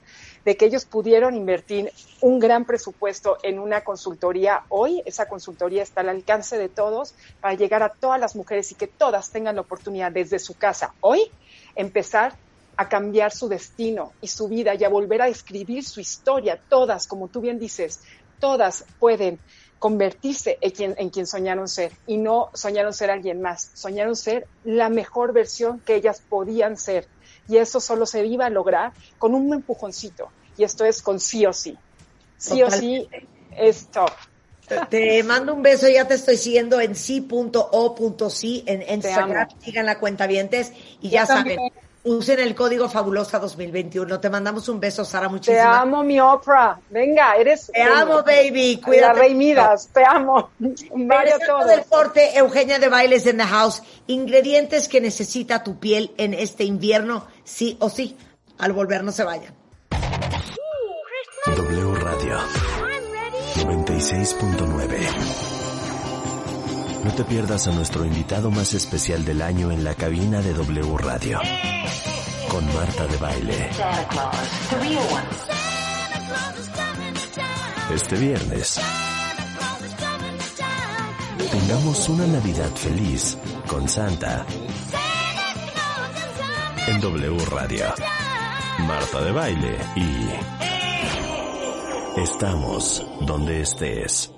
de 0.44 0.56
que 0.56 0.66
ellos 0.66 0.84
pudieron 0.84 1.34
invertir 1.34 1.92
un 2.20 2.38
gran 2.38 2.64
presupuesto 2.64 3.38
en 3.42 3.58
una 3.58 3.82
consultoría, 3.82 4.64
hoy 4.68 5.02
esa 5.04 5.28
consultoría 5.28 5.82
está 5.82 6.00
al 6.00 6.08
alcance 6.08 6.58
de 6.58 6.68
todos 6.68 7.14
para 7.40 7.54
llegar 7.54 7.82
a 7.82 7.90
todas 7.90 8.20
las 8.20 8.36
mujeres 8.36 8.72
y 8.72 8.74
que 8.74 8.86
todas 8.86 9.30
tengan 9.30 9.56
la 9.56 9.62
oportunidad 9.62 10.12
desde 10.12 10.38
su 10.38 10.54
casa, 10.54 10.94
hoy, 11.00 11.30
empezar 11.74 12.34
a 12.76 12.88
cambiar 12.88 13.32
su 13.32 13.48
destino 13.48 14.12
y 14.22 14.28
su 14.28 14.48
vida 14.48 14.74
y 14.74 14.84
a 14.84 14.88
volver 14.88 15.20
a 15.20 15.28
escribir 15.28 15.84
su 15.84 16.00
historia. 16.00 16.58
Todas, 16.68 17.06
como 17.06 17.28
tú 17.28 17.42
bien 17.42 17.58
dices, 17.58 18.00
todas 18.38 18.84
pueden 18.98 19.38
convertirse 19.78 20.58
en 20.60 20.70
quien, 20.70 20.94
en 20.98 21.10
quien 21.10 21.26
soñaron 21.26 21.68
ser 21.68 21.92
y 22.06 22.16
no 22.16 22.50
soñaron 22.54 22.92
ser 22.92 23.10
alguien 23.10 23.40
más, 23.40 23.70
soñaron 23.74 24.16
ser 24.16 24.46
la 24.64 24.88
mejor 24.88 25.32
versión 25.32 25.80
que 25.80 25.94
ellas 25.94 26.22
podían 26.26 26.76
ser. 26.76 27.06
Y 27.50 27.58
eso 27.58 27.80
solo 27.80 28.06
se 28.06 28.24
iba 28.24 28.46
a 28.46 28.50
lograr 28.50 28.92
con 29.18 29.34
un 29.34 29.52
empujoncito. 29.52 30.28
Y 30.56 30.64
esto 30.64 30.84
es 30.84 31.02
con 31.02 31.18
sí 31.18 31.44
o 31.44 31.52
sí. 31.52 31.76
Sí 32.38 32.60
Totalmente. 32.60 32.76
o 32.76 32.80
sí 32.80 33.26
es 33.56 33.86
top. 33.88 34.10
Te 34.88 35.22
mando 35.24 35.52
un 35.52 35.62
beso, 35.62 35.88
ya 35.88 36.06
te 36.06 36.14
estoy 36.14 36.36
siguiendo 36.36 36.80
en 36.80 36.94
sí.o.sí 36.94 38.62
en 38.66 38.82
Instagram, 38.88 39.48
sigan 39.60 39.84
la 39.84 39.98
cuenta 39.98 40.28
vientes 40.28 40.72
y 41.00 41.10
ya 41.10 41.26
saben, 41.26 41.58
usen 42.04 42.40
el 42.40 42.54
código 42.54 42.88
Fabulosa 42.88 43.38
2021. 43.38 44.20
Te 44.20 44.30
mandamos 44.30 44.68
un 44.68 44.80
beso, 44.80 45.04
Sara, 45.04 45.28
muchísimas 45.28 45.62
Te 45.62 45.68
amo, 45.68 46.02
mi 46.02 46.18
Oprah. 46.20 46.80
Venga, 46.90 47.34
eres... 47.36 47.70
Te 47.72 47.82
amo, 47.82 48.22
baby. 48.22 48.80
Cuídate. 48.82 49.14
La 49.14 49.20
Rey 49.20 49.34
Midas, 49.34 49.88
te 49.92 50.04
amo. 50.04 50.50
Un 50.58 51.08
beso 51.08 51.36
a 51.36 51.46
todos. 51.46 51.66
del 51.66 51.84
corte, 51.84 52.36
Eugenia 52.38 52.78
de 52.78 52.88
Bailes 52.88 53.26
en 53.26 53.38
the 53.38 53.44
house. 53.44 53.82
Ingredientes 54.06 54.88
que 54.88 55.00
necesita 55.00 55.62
tu 55.62 55.78
piel 55.78 56.12
en 56.16 56.34
este 56.34 56.64
invierno, 56.64 57.26
sí 57.44 57.76
o 57.80 57.90
sí. 57.90 58.16
Al 58.58 58.72
volver, 58.72 59.04
no 59.04 59.12
se 59.12 59.24
vayan. 59.24 59.54
W 61.46 61.94
Radio 61.94 62.38
96.9 63.56 65.49
No 67.04 67.10
te 67.14 67.24
pierdas 67.24 67.66
a 67.66 67.72
nuestro 67.72 68.04
invitado 68.04 68.50
más 68.50 68.74
especial 68.74 69.24
del 69.24 69.40
año 69.40 69.70
en 69.70 69.84
la 69.84 69.94
cabina 69.94 70.42
de 70.42 70.52
W 70.52 70.98
Radio. 70.98 71.40
Con 72.48 72.66
Marta 72.74 73.06
de 73.06 73.16
Baile. 73.16 73.70
Este 77.94 78.16
viernes. 78.16 78.80
Tengamos 81.50 82.08
una 82.10 82.26
Navidad 82.26 82.70
feliz 82.74 83.38
con 83.66 83.88
Santa. 83.88 84.44
En 86.86 87.00
W 87.00 87.44
Radio. 87.46 87.86
Marta 88.80 89.22
de 89.22 89.32
Baile 89.32 89.78
y... 89.96 90.28
Estamos 92.20 93.06
donde 93.22 93.62
estés. 93.62 94.30